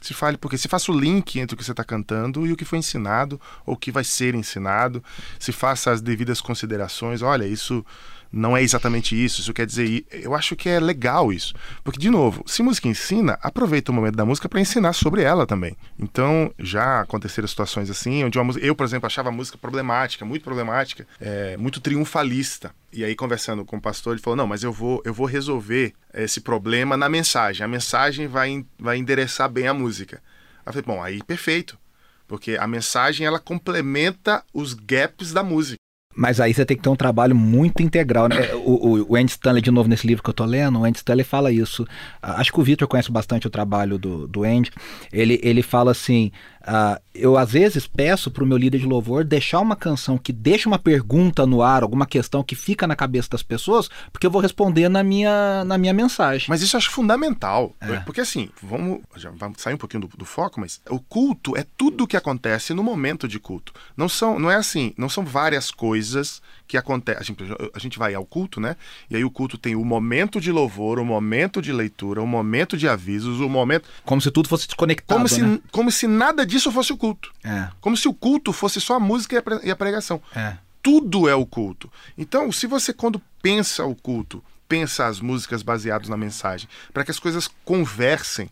se 0.00 0.12
fale, 0.12 0.36
porque 0.36 0.58
se 0.58 0.68
faça 0.68 0.92
o 0.92 0.98
link 0.98 1.38
entre 1.40 1.54
o 1.54 1.56
que 1.56 1.64
você 1.64 1.70
está 1.70 1.82
cantando 1.82 2.46
e 2.46 2.52
o 2.52 2.56
que 2.56 2.64
foi 2.64 2.78
ensinado 2.78 3.40
ou 3.64 3.74
o 3.74 3.76
que 3.76 3.90
vai 3.90 4.04
ser 4.04 4.34
ensinado, 4.34 5.02
se 5.38 5.50
faça 5.50 5.90
as 5.90 6.02
devidas 6.02 6.42
considerações. 6.42 7.22
Olha, 7.22 7.46
isso 7.46 7.84
não 8.34 8.56
é 8.56 8.62
exatamente 8.62 9.14
isso, 9.14 9.40
isso 9.40 9.54
quer 9.54 9.64
dizer. 9.64 10.04
Eu 10.10 10.34
acho 10.34 10.56
que 10.56 10.68
é 10.68 10.80
legal 10.80 11.32
isso. 11.32 11.54
Porque, 11.84 12.00
de 12.00 12.10
novo, 12.10 12.42
se 12.46 12.62
música 12.62 12.88
ensina, 12.88 13.38
aproveita 13.40 13.92
o 13.92 13.94
momento 13.94 14.16
da 14.16 14.24
música 14.24 14.48
para 14.48 14.60
ensinar 14.60 14.92
sobre 14.92 15.22
ela 15.22 15.46
também. 15.46 15.76
Então, 15.98 16.52
já 16.58 17.00
aconteceram 17.00 17.46
situações 17.46 17.88
assim, 17.88 18.24
onde 18.24 18.38
uma. 18.38 18.52
Eu, 18.58 18.74
por 18.74 18.84
exemplo, 18.84 19.06
achava 19.06 19.28
a 19.28 19.32
música 19.32 19.56
problemática, 19.56 20.24
muito 20.24 20.42
problemática, 20.42 21.06
é, 21.20 21.56
muito 21.56 21.80
triunfalista. 21.80 22.74
E 22.92 23.04
aí, 23.04 23.14
conversando 23.14 23.64
com 23.64 23.76
o 23.76 23.80
pastor, 23.80 24.14
ele 24.14 24.22
falou: 24.22 24.36
não, 24.36 24.46
mas 24.46 24.64
eu 24.64 24.72
vou, 24.72 25.00
eu 25.04 25.14
vou 25.14 25.26
resolver 25.26 25.92
esse 26.12 26.40
problema 26.40 26.96
na 26.96 27.08
mensagem. 27.08 27.64
A 27.64 27.68
mensagem 27.68 28.26
vai, 28.26 28.64
vai 28.78 28.98
endereçar 28.98 29.48
bem 29.48 29.68
a 29.68 29.74
música. 29.74 30.20
Aí 30.66 30.70
eu 30.70 30.72
falei, 30.72 30.84
bom, 30.86 31.02
aí 31.02 31.22
perfeito. 31.22 31.78
Porque 32.26 32.56
a 32.56 32.66
mensagem 32.66 33.26
ela 33.26 33.38
complementa 33.38 34.42
os 34.52 34.74
gaps 34.74 35.32
da 35.32 35.42
música. 35.42 35.83
Mas 36.16 36.40
aí 36.40 36.54
você 36.54 36.64
tem 36.64 36.76
que 36.76 36.82
ter 36.82 36.88
um 36.88 36.96
trabalho 36.96 37.34
muito 37.34 37.82
integral, 37.82 38.28
né? 38.28 38.54
O, 38.54 39.10
o, 39.10 39.16
Andy 39.16 39.32
Stanley, 39.32 39.60
de 39.60 39.70
novo, 39.70 39.88
nesse 39.88 40.06
livro 40.06 40.22
que 40.22 40.30
eu 40.30 40.34
tô 40.34 40.44
lendo, 40.44 40.78
o 40.78 40.84
Andy 40.84 40.98
Stanley 40.98 41.24
fala 41.24 41.50
isso. 41.50 41.86
Acho 42.22 42.52
que 42.52 42.60
o 42.60 42.62
Victor 42.62 42.86
conhece 42.86 43.10
bastante 43.10 43.46
o 43.46 43.50
trabalho 43.50 43.98
do, 43.98 44.28
do 44.28 44.44
Andy. 44.44 44.70
Ele, 45.12 45.40
ele 45.42 45.62
fala 45.62 45.90
assim: 45.90 46.30
ah, 46.66 47.00
eu 47.14 47.36
às 47.36 47.52
vezes 47.52 47.86
peço 47.86 48.30
pro 48.30 48.46
meu 48.46 48.56
líder 48.56 48.78
de 48.78 48.86
louvor 48.86 49.22
deixar 49.22 49.60
uma 49.60 49.76
canção 49.76 50.16
que 50.16 50.32
deixa 50.32 50.68
uma 50.68 50.78
pergunta 50.78 51.46
no 51.46 51.62
ar, 51.62 51.82
alguma 51.82 52.06
questão 52.06 52.42
que 52.42 52.54
fica 52.54 52.86
na 52.86 52.96
cabeça 52.96 53.28
das 53.30 53.42
pessoas, 53.42 53.88
porque 54.10 54.26
eu 54.26 54.30
vou 54.30 54.40
responder 54.40 54.88
na 54.88 55.02
minha, 55.02 55.64
na 55.64 55.76
minha 55.76 55.92
mensagem. 55.92 56.46
Mas 56.48 56.62
isso 56.62 56.74
eu 56.74 56.78
acho 56.78 56.90
fundamental. 56.90 57.74
É. 57.80 58.00
Porque 58.00 58.20
assim, 58.20 58.48
vamos, 58.62 59.00
já 59.16 59.30
vamos 59.30 59.60
sair 59.60 59.74
um 59.74 59.78
pouquinho 59.78 60.02
do, 60.02 60.16
do 60.16 60.24
foco, 60.24 60.58
mas 60.58 60.80
o 60.88 60.98
culto 60.98 61.56
é 61.56 61.64
tudo 61.76 62.06
que 62.06 62.16
acontece 62.16 62.72
no 62.72 62.82
momento 62.82 63.28
de 63.28 63.38
culto. 63.38 63.72
Não 63.96 64.08
são, 64.08 64.38
não 64.38 64.50
é 64.50 64.56
assim, 64.56 64.94
não 64.96 65.08
são 65.08 65.24
várias 65.24 65.70
coisas 65.70 66.42
que 66.66 66.76
acontecem. 66.76 67.20
A 67.20 67.24
gente, 67.24 67.44
a 67.74 67.78
gente 67.78 67.98
vai 67.98 68.14
ao 68.14 68.24
culto, 68.24 68.60
né? 68.60 68.76
E 69.10 69.16
aí 69.16 69.24
o 69.24 69.30
culto 69.30 69.58
tem 69.58 69.76
o 69.76 69.84
momento 69.84 70.40
de 70.40 70.50
louvor, 70.50 70.98
o 70.98 71.04
momento 71.04 71.60
de 71.60 71.72
leitura, 71.72 72.22
o 72.22 72.26
momento 72.26 72.76
de 72.76 72.88
avisos, 72.88 73.40
o 73.40 73.48
momento. 73.48 73.88
Como 74.04 74.20
se 74.20 74.30
tudo 74.30 74.48
fosse 74.48 74.66
desconectado. 74.66 75.18
Como 75.18 75.28
se, 75.28 75.42
né? 75.42 75.60
como 75.70 75.90
se 75.90 76.06
nada 76.06 76.46
disso 76.54 76.70
fosse 76.72 76.92
o 76.92 76.96
culto. 76.96 77.32
É, 77.42 77.68
Como 77.80 77.96
se 77.96 78.06
o 78.08 78.14
culto 78.14 78.52
fosse 78.52 78.80
só 78.80 78.94
a 78.94 79.00
música 79.00 79.34
e 79.34 79.38
a 79.38 79.42
pre- 79.42 79.70
a 79.70 79.76
pregação. 79.76 80.20
é. 80.34 80.56
tudo 80.82 81.28
é 81.28 81.34
o 81.34 81.46
culto. 81.46 81.90
Então, 82.16 82.52
se 82.52 82.66
você, 82.66 82.92
quando 82.92 83.20
pensa 83.42 83.84
o 83.86 83.94
culto, 83.94 84.42
pensa 84.68 85.06
as 85.06 85.18
músicas 85.20 85.62
baseadas 85.62 86.08
na 86.08 86.16
mensagem, 86.16 86.68
para 86.92 87.02
que 87.04 87.10
as 87.10 87.18
coisas 87.18 87.48
conversem, 87.64 88.50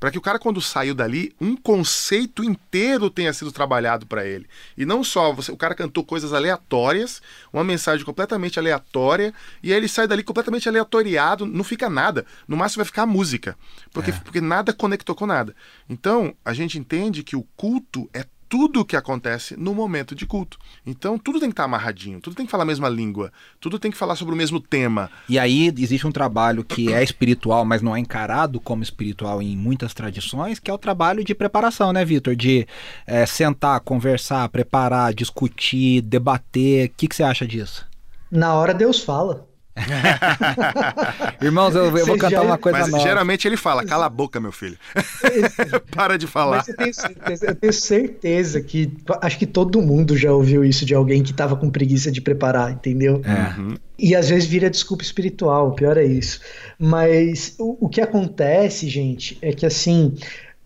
para 0.00 0.10
que 0.10 0.16
o 0.16 0.20
cara, 0.22 0.38
quando 0.38 0.62
saiu 0.62 0.94
dali, 0.94 1.36
um 1.38 1.54
conceito 1.54 2.42
inteiro 2.42 3.10
tenha 3.10 3.34
sido 3.34 3.52
trabalhado 3.52 4.06
para 4.06 4.26
ele. 4.26 4.48
E 4.76 4.86
não 4.86 5.04
só, 5.04 5.30
você, 5.30 5.52
o 5.52 5.56
cara 5.58 5.74
cantou 5.74 6.02
coisas 6.02 6.32
aleatórias, 6.32 7.20
uma 7.52 7.62
mensagem 7.62 8.04
completamente 8.04 8.58
aleatória, 8.58 9.34
e 9.62 9.70
aí 9.70 9.76
ele 9.76 9.88
sai 9.88 10.08
dali 10.08 10.22
completamente 10.22 10.66
aleatoriado, 10.66 11.44
não 11.44 11.62
fica 11.62 11.90
nada. 11.90 12.24
No 12.48 12.56
máximo 12.56 12.80
vai 12.80 12.86
ficar 12.86 13.02
a 13.02 13.06
música, 13.06 13.54
porque, 13.92 14.10
porque 14.10 14.40
nada 14.40 14.72
conectou 14.72 15.14
com 15.14 15.26
nada. 15.26 15.54
Então, 15.86 16.34
a 16.42 16.54
gente 16.54 16.78
entende 16.78 17.22
que 17.22 17.36
o 17.36 17.42
culto 17.54 18.08
é 18.14 18.24
tudo 18.50 18.80
o 18.80 18.84
que 18.84 18.96
acontece 18.96 19.56
no 19.56 19.72
momento 19.72 20.12
de 20.12 20.26
culto. 20.26 20.58
Então, 20.84 21.16
tudo 21.16 21.38
tem 21.38 21.48
que 21.48 21.52
estar 21.52 21.64
amarradinho, 21.64 22.20
tudo 22.20 22.34
tem 22.34 22.44
que 22.44 22.50
falar 22.50 22.64
a 22.64 22.66
mesma 22.66 22.88
língua, 22.88 23.32
tudo 23.60 23.78
tem 23.78 23.92
que 23.92 23.96
falar 23.96 24.16
sobre 24.16 24.34
o 24.34 24.36
mesmo 24.36 24.60
tema. 24.60 25.08
E 25.28 25.38
aí 25.38 25.72
existe 25.78 26.04
um 26.04 26.10
trabalho 26.10 26.64
que 26.64 26.92
é 26.92 27.00
espiritual, 27.00 27.64
mas 27.64 27.80
não 27.80 27.94
é 27.94 28.00
encarado 28.00 28.60
como 28.60 28.82
espiritual 28.82 29.40
em 29.40 29.56
muitas 29.56 29.94
tradições, 29.94 30.58
que 30.58 30.68
é 30.68 30.74
o 30.74 30.78
trabalho 30.78 31.22
de 31.22 31.32
preparação, 31.32 31.92
né, 31.92 32.04
Vitor? 32.04 32.34
De 32.34 32.66
eh, 33.06 33.24
sentar, 33.24 33.78
conversar, 33.80 34.48
preparar, 34.48 35.14
discutir, 35.14 36.02
debater. 36.02 36.88
O 36.88 36.92
que, 36.96 37.06
que 37.06 37.14
você 37.14 37.22
acha 37.22 37.46
disso? 37.46 37.86
Na 38.28 38.54
hora 38.54 38.74
Deus 38.74 39.00
fala. 39.00 39.49
Irmãos, 41.42 41.74
eu, 41.74 41.84
eu 41.96 42.06
vou 42.06 42.16
cantar 42.16 42.30
já- 42.30 42.42
uma 42.42 42.58
coisa 42.58 42.78
Mas 42.80 42.90
nova. 42.90 43.02
geralmente 43.02 43.46
ele 43.48 43.56
fala: 43.56 43.84
cala 43.84 44.06
a 44.06 44.08
boca, 44.08 44.40
meu 44.40 44.52
filho. 44.52 44.76
Para 45.94 46.16
de 46.16 46.26
falar. 46.26 46.58
Mas 46.58 46.68
eu 46.68 46.76
tenho, 46.76 46.94
certeza, 46.94 47.46
eu 47.46 47.54
tenho 47.54 47.72
certeza 47.72 48.60
que 48.60 48.92
acho 49.22 49.38
que 49.38 49.46
todo 49.46 49.80
mundo 49.82 50.16
já 50.16 50.32
ouviu 50.32 50.64
isso 50.64 50.84
de 50.84 50.94
alguém 50.94 51.22
que 51.22 51.32
tava 51.32 51.56
com 51.56 51.70
preguiça 51.70 52.10
de 52.10 52.20
preparar, 52.20 52.70
entendeu? 52.72 53.22
É. 53.24 53.58
Uhum. 53.60 53.74
E 53.98 54.14
às 54.14 54.28
vezes 54.30 54.46
vira 54.48 54.70
desculpa 54.70 55.02
espiritual, 55.02 55.68
o 55.68 55.72
pior 55.72 55.96
é 55.96 56.04
isso. 56.04 56.40
Mas 56.78 57.54
o, 57.58 57.86
o 57.86 57.88
que 57.88 58.00
acontece, 58.00 58.88
gente, 58.88 59.36
é 59.42 59.52
que 59.52 59.66
assim, 59.66 60.14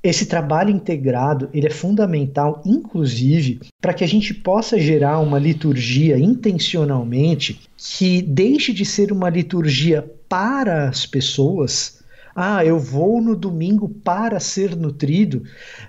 esse 0.04 0.26
trabalho 0.26 0.68
integrado, 0.68 1.48
ele 1.54 1.66
é 1.66 1.70
fundamental, 1.70 2.60
inclusive, 2.66 3.60
para 3.80 3.94
que 3.94 4.04
a 4.04 4.06
gente 4.06 4.34
possa 4.34 4.78
gerar 4.78 5.18
uma 5.18 5.38
liturgia 5.38 6.18
intencionalmente 6.18 7.62
que 7.74 8.20
deixe 8.20 8.74
de 8.74 8.84
ser 8.84 9.10
uma 9.10 9.30
liturgia 9.30 10.04
para 10.28 10.90
as 10.90 11.06
pessoas. 11.06 12.04
Ah, 12.36 12.62
eu 12.62 12.78
vou 12.78 13.22
no 13.22 13.34
domingo 13.34 13.88
para 13.88 14.38
ser 14.40 14.76
nutrido, 14.76 15.44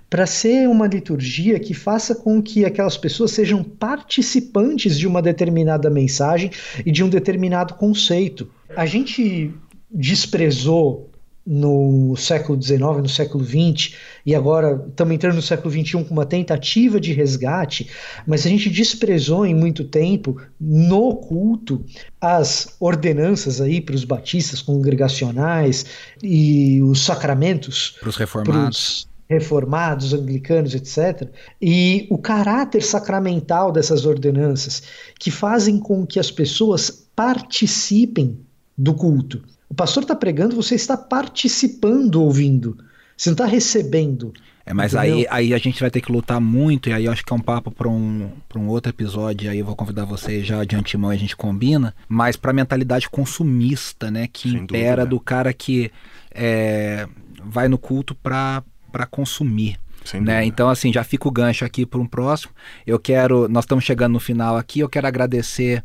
para 0.10 0.26
ser 0.26 0.70
uma 0.70 0.88
liturgia 0.88 1.60
que 1.60 1.74
faça 1.74 2.16
com 2.16 2.42
que 2.42 2.64
aquelas 2.64 2.96
pessoas 2.96 3.32
sejam 3.32 3.66
participantes 3.66 4.98
de 4.98 5.08
uma 5.08 5.22
determinada 5.22 5.90
mensagem 5.90 6.52
e 6.86 6.92
de 6.92 7.04
um 7.04 7.10
determinado 7.10 7.74
conceito. 7.74 8.50
A 8.78 8.86
gente 8.86 9.52
desprezou 9.92 11.10
no 11.46 12.16
século 12.18 12.60
XIX, 12.60 12.80
no 12.80 13.10
século 13.10 13.46
XX, 13.46 13.94
e 14.26 14.34
agora 14.34 14.84
estamos 14.90 15.14
entrando 15.14 15.36
no 15.36 15.42
século 15.42 15.72
XXI 15.72 16.04
com 16.04 16.14
uma 16.14 16.26
tentativa 16.26 17.00
de 17.00 17.14
resgate, 17.14 17.88
mas 18.26 18.46
a 18.46 18.50
gente 18.50 18.70
desprezou 18.70 19.46
em 19.46 19.54
muito 19.54 19.84
tempo 19.84 20.42
no 20.60 21.16
culto 21.18 21.86
as 22.20 22.76
ordenanças 22.80 23.62
aí 23.62 23.80
para 23.80 23.94
os 23.94 24.04
batistas 24.04 24.62
congregacionais 24.62 25.86
e 26.24 26.82
os 26.82 27.06
sacramentos 27.06 27.96
Para 28.00 28.10
os 28.10 28.16
reformados. 28.16 29.06
pros 29.06 29.16
reformados, 29.28 30.14
anglicanos, 30.14 30.74
etc. 30.74 31.30
E 31.62 32.08
o 32.10 32.18
caráter 32.18 32.82
sacramental 32.82 33.72
dessas 33.72 34.06
ordenanças 34.06 34.84
que 35.20 35.32
fazem 35.32 35.80
com 35.80 36.06
que 36.06 36.20
as 36.20 36.32
pessoas 36.32 37.08
participem 37.16 38.40
do 38.78 38.94
culto. 38.94 39.42
O 39.70 39.74
pastor 39.74 40.04
está 40.04 40.16
pregando, 40.16 40.56
você 40.56 40.76
está 40.76 40.96
participando 40.96 42.16
ouvindo. 42.16 42.78
Você 43.18 43.30
não 43.30 43.34
está 43.34 43.46
recebendo. 43.46 44.34
É, 44.66 44.74
mas 44.74 44.94
Entendeu? 44.94 45.16
aí, 45.16 45.28
aí 45.30 45.54
a 45.54 45.58
gente 45.58 45.80
vai 45.80 45.92
ter 45.92 46.02
que 46.02 46.12
lutar 46.12 46.42
muito, 46.42 46.90
e 46.90 46.94
aí 46.94 47.06
eu 47.06 47.12
acho 47.12 47.24
que 47.24 47.32
é 47.32 47.36
um 47.36 47.40
papo 47.40 47.70
para 47.70 47.88
um, 47.88 48.32
pra 48.50 48.60
um 48.60 48.68
outro 48.68 48.90
episódio, 48.90 49.46
e 49.46 49.50
aí 49.50 49.60
eu 49.60 49.66
vou 49.66 49.76
convidar 49.76 50.06
vocês 50.06 50.46
já 50.46 50.64
de 50.64 50.76
antemão 50.76 51.14
e 51.14 51.16
a 51.16 51.20
gente 51.20 51.36
combina, 51.36 51.94
mas 52.10 52.36
para 52.36 52.50
a 52.50 52.54
mentalidade 52.54 53.08
consumista, 53.08 54.10
né, 54.10 54.28
que 54.28 54.50
Sem 54.50 54.62
impera 54.62 55.04
dúvida. 55.04 55.06
do 55.06 55.20
cara 55.20 55.54
que 55.54 55.92
é, 56.32 57.08
vai 57.44 57.68
no 57.68 57.78
culto 57.78 58.16
para 58.16 58.64
consumir. 59.12 59.80
Né? 60.22 60.46
Então, 60.46 60.70
assim, 60.70 60.94
já 60.94 61.04
fica 61.04 61.28
o 61.28 61.32
gancho 61.32 61.66
aqui 61.66 61.84
para 61.84 62.00
um 62.00 62.06
próximo. 62.06 62.54
Eu 62.86 63.00
quero, 63.00 63.48
nós 63.48 63.64
estamos 63.64 63.84
chegando 63.84 64.14
no 64.14 64.20
final 64.20 64.56
aqui, 64.56 64.80
eu 64.80 64.90
quero 64.90 65.08
agradecer 65.08 65.84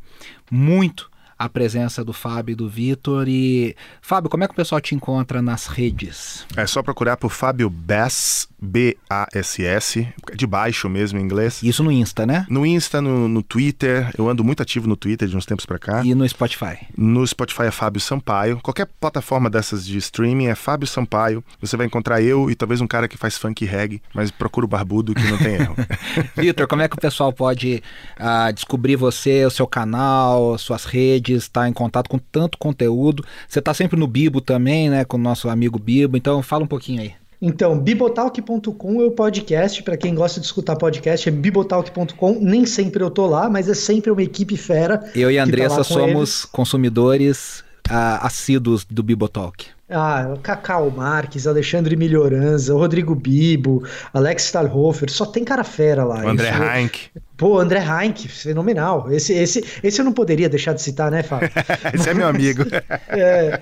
muito 0.51 1.10
a 1.41 1.49
presença 1.49 2.05
do 2.05 2.13
Fábio 2.13 2.53
e 2.53 2.55
do 2.55 2.69
Vitor. 2.69 3.27
E, 3.27 3.75
Fábio, 4.03 4.29
como 4.29 4.45
é 4.45 4.47
que 4.47 4.53
o 4.53 4.57
pessoal 4.57 4.79
te 4.79 4.95
encontra 4.95 5.41
nas 5.41 5.67
redes? 5.67 6.45
É 6.55 6.67
só 6.67 6.83
procurar 6.83 7.17
por 7.17 7.31
Fábio 7.31 7.71
Bass, 7.71 8.47
B-A-S-S, 8.61 10.07
de 10.35 10.47
baixo 10.47 10.87
mesmo 10.91 11.19
em 11.19 11.23
inglês. 11.23 11.63
Isso 11.63 11.83
no 11.83 11.91
Insta, 11.91 12.27
né? 12.27 12.45
No 12.51 12.67
Insta, 12.67 13.01
no, 13.01 13.27
no 13.27 13.43
Twitter, 13.43 14.13
eu 14.19 14.29
ando 14.29 14.45
muito 14.45 14.63
ativo 14.63 14.87
no 14.87 14.97
Twitter 14.97 15.27
de 15.27 15.35
uns 15.35 15.47
tempos 15.47 15.65
pra 15.65 15.79
cá. 15.79 16.05
E 16.05 16.15
no 16.15 16.29
Spotify. 16.29 16.77
No 16.95 17.27
Spotify 17.27 17.63
é 17.63 17.71
Fábio 17.71 18.03
Sampaio. 18.03 18.61
Qualquer 18.61 18.87
plataforma 19.01 19.49
dessas 19.49 19.87
de 19.87 19.97
streaming 19.97 20.49
é 20.49 20.55
Fábio 20.55 20.87
Sampaio. 20.87 21.43
Você 21.59 21.75
vai 21.75 21.87
encontrar 21.87 22.21
eu 22.21 22.51
e 22.51 22.55
talvez 22.55 22.83
um 22.83 22.87
cara 22.87 23.09
que 23.09 23.17
faz 23.17 23.39
funk 23.39 23.65
e 23.65 23.67
reggae, 23.67 24.03
mas 24.13 24.31
procura 24.31 24.67
o 24.67 24.69
barbudo 24.69 25.15
que 25.15 25.23
não 25.23 25.39
tem 25.39 25.55
erro. 25.55 25.75
Vitor, 26.37 26.69
como 26.69 26.83
é 26.83 26.89
que 26.89 26.97
o 26.97 27.01
pessoal 27.01 27.33
pode 27.33 27.83
ah, 28.19 28.51
descobrir 28.51 28.97
você, 28.97 29.47
o 29.47 29.51
seu 29.51 29.67
canal, 29.67 30.59
suas 30.59 30.85
redes, 30.85 31.30
estar 31.33 31.69
em 31.69 31.73
contato 31.73 32.09
com 32.09 32.19
tanto 32.19 32.59
conteúdo? 32.59 33.25
Você 33.49 33.59
está 33.59 33.73
sempre 33.75 33.99
no 33.99 34.07
Bibo 34.07 34.41
também, 34.41 34.89
né? 34.91 35.05
Com 35.05 35.17
o 35.17 35.21
nosso 35.21 35.49
amigo 35.49 35.79
Bibo, 35.79 36.17
então 36.17 36.43
fala 36.43 36.65
um 36.65 36.69
pouquinho 36.69 37.03
aí. 37.03 37.13
Então, 37.43 37.79
bibotalk.com 37.79 39.01
é 39.01 39.05
o 39.07 39.11
podcast. 39.13 39.83
Para 39.83 39.97
quem 39.97 40.15
gosta 40.15 40.41
de 40.41 40.47
escutar 40.47 40.77
podcast, 40.77 41.27
é 41.27 41.33
bibotalk.com. 41.33 42.39
Nem 42.39 42.67
sempre 42.67 43.03
eu 43.03 43.11
tô 43.11 43.27
lá, 43.27 43.49
mas 43.49 43.67
é 43.69 43.75
sempre 43.75 44.11
uma 44.11 44.23
equipe 44.23 44.57
fera. 44.59 45.11
Eu 45.15 45.31
e 45.31 45.39
a 45.39 45.43
tá 45.43 45.49
Andressa 45.49 45.77
com 45.79 45.85
somos 45.85 46.11
eles. 46.11 46.45
consumidores 46.45 47.65
ah, 47.89 48.27
assíduos 48.27 48.85
do 48.85 49.03
Bibotalk. 49.03 49.67
Ah, 49.89 50.35
Cacau 50.43 50.91
Marques, 50.91 51.47
Alexandre 51.47 51.97
Melhoranza, 51.97 52.75
Rodrigo 52.75 53.15
Bibo, 53.15 53.83
Alex 54.13 54.45
Stahlhofer, 54.45 55.11
só 55.11 55.27
tem 55.27 55.43
cara 55.43 55.65
fera 55.65 56.05
lá. 56.05 56.25
O 56.25 56.29
André 56.29 56.51
Isso- 56.51 56.63
Heinck. 56.63 57.11
Pô, 57.41 57.59
André 57.59 57.81
Heinck, 57.83 58.29
fenomenal. 58.29 59.11
Esse, 59.11 59.33
esse, 59.33 59.65
esse 59.83 59.99
eu 59.99 60.05
não 60.05 60.13
poderia 60.13 60.47
deixar 60.47 60.75
de 60.75 60.83
citar, 60.83 61.11
né, 61.11 61.23
Fábio? 61.23 61.49
esse 61.95 62.11
é 62.11 62.13
meu 62.13 62.29
amigo. 62.29 62.65
É, 63.13 63.61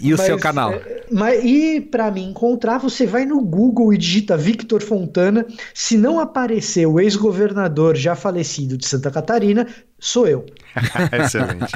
e 0.00 0.14
o 0.14 0.16
mas, 0.16 0.26
seu 0.26 0.38
canal? 0.38 0.72
É, 0.72 1.02
mas, 1.10 1.44
e 1.44 1.80
para 1.80 2.10
me 2.10 2.22
encontrar, 2.22 2.78
você 2.78 3.06
vai 3.06 3.24
no 3.26 3.40
Google 3.42 3.92
e 3.92 3.98
digita 3.98 4.36
Victor 4.36 4.82
Fontana. 4.82 5.44
Se 5.74 5.98
não 5.98 6.18
aparecer 6.18 6.86
o 6.86 6.98
ex-governador 6.98 7.94
já 7.94 8.14
falecido 8.14 8.78
de 8.78 8.86
Santa 8.86 9.10
Catarina, 9.10 9.66
sou 9.98 10.26
eu. 10.26 10.46
Excelente. 11.12 11.72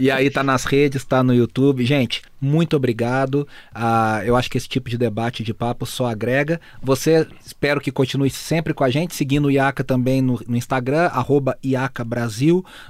e 0.00 0.10
aí 0.10 0.30
tá 0.30 0.42
nas 0.42 0.64
redes, 0.64 1.04
tá 1.04 1.22
no 1.22 1.34
YouTube. 1.34 1.84
Gente, 1.84 2.22
muito 2.40 2.76
obrigado. 2.76 3.46
Uh, 3.74 4.22
eu 4.24 4.36
acho 4.36 4.50
que 4.50 4.58
esse 4.58 4.68
tipo 4.68 4.90
de 4.90 4.98
debate, 4.98 5.42
de 5.42 5.54
papo, 5.54 5.86
só 5.86 6.06
agrega. 6.06 6.60
Você, 6.82 7.26
espero 7.44 7.80
que 7.80 7.90
continue 7.90 8.30
sempre 8.30 8.74
com 8.74 8.84
a 8.84 8.90
gente, 8.90 9.14
seguindo 9.14 9.46
o 9.46 9.50
IACA 9.50 9.82
no, 10.22 10.40
no 10.46 10.56
Instagram, 10.56 11.06
arroba 11.06 11.58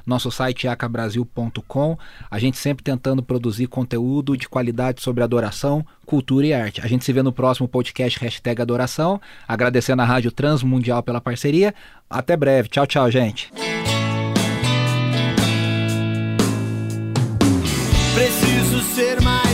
nosso 0.06 0.30
site 0.30 0.64
iacabrasil.com. 0.64 1.98
A 2.30 2.38
gente 2.38 2.56
sempre 2.58 2.84
tentando 2.84 3.22
produzir 3.22 3.66
conteúdo 3.66 4.36
de 4.36 4.48
qualidade 4.48 5.02
sobre 5.02 5.24
adoração, 5.24 5.84
cultura 6.06 6.46
e 6.46 6.52
arte. 6.52 6.80
A 6.80 6.86
gente 6.86 7.04
se 7.04 7.12
vê 7.12 7.22
no 7.22 7.32
próximo 7.32 7.66
podcast 7.66 8.18
hashtag 8.20 8.62
Adoração. 8.62 9.20
Agradecendo 9.48 10.02
a 10.02 10.04
Rádio 10.04 10.30
Transmundial 10.30 11.02
pela 11.02 11.20
parceria. 11.20 11.74
Até 12.08 12.36
breve. 12.36 12.68
Tchau, 12.68 12.86
tchau, 12.86 13.10
gente. 13.10 13.50
Preciso 18.14 18.80
ser 18.94 19.20
mais 19.22 19.51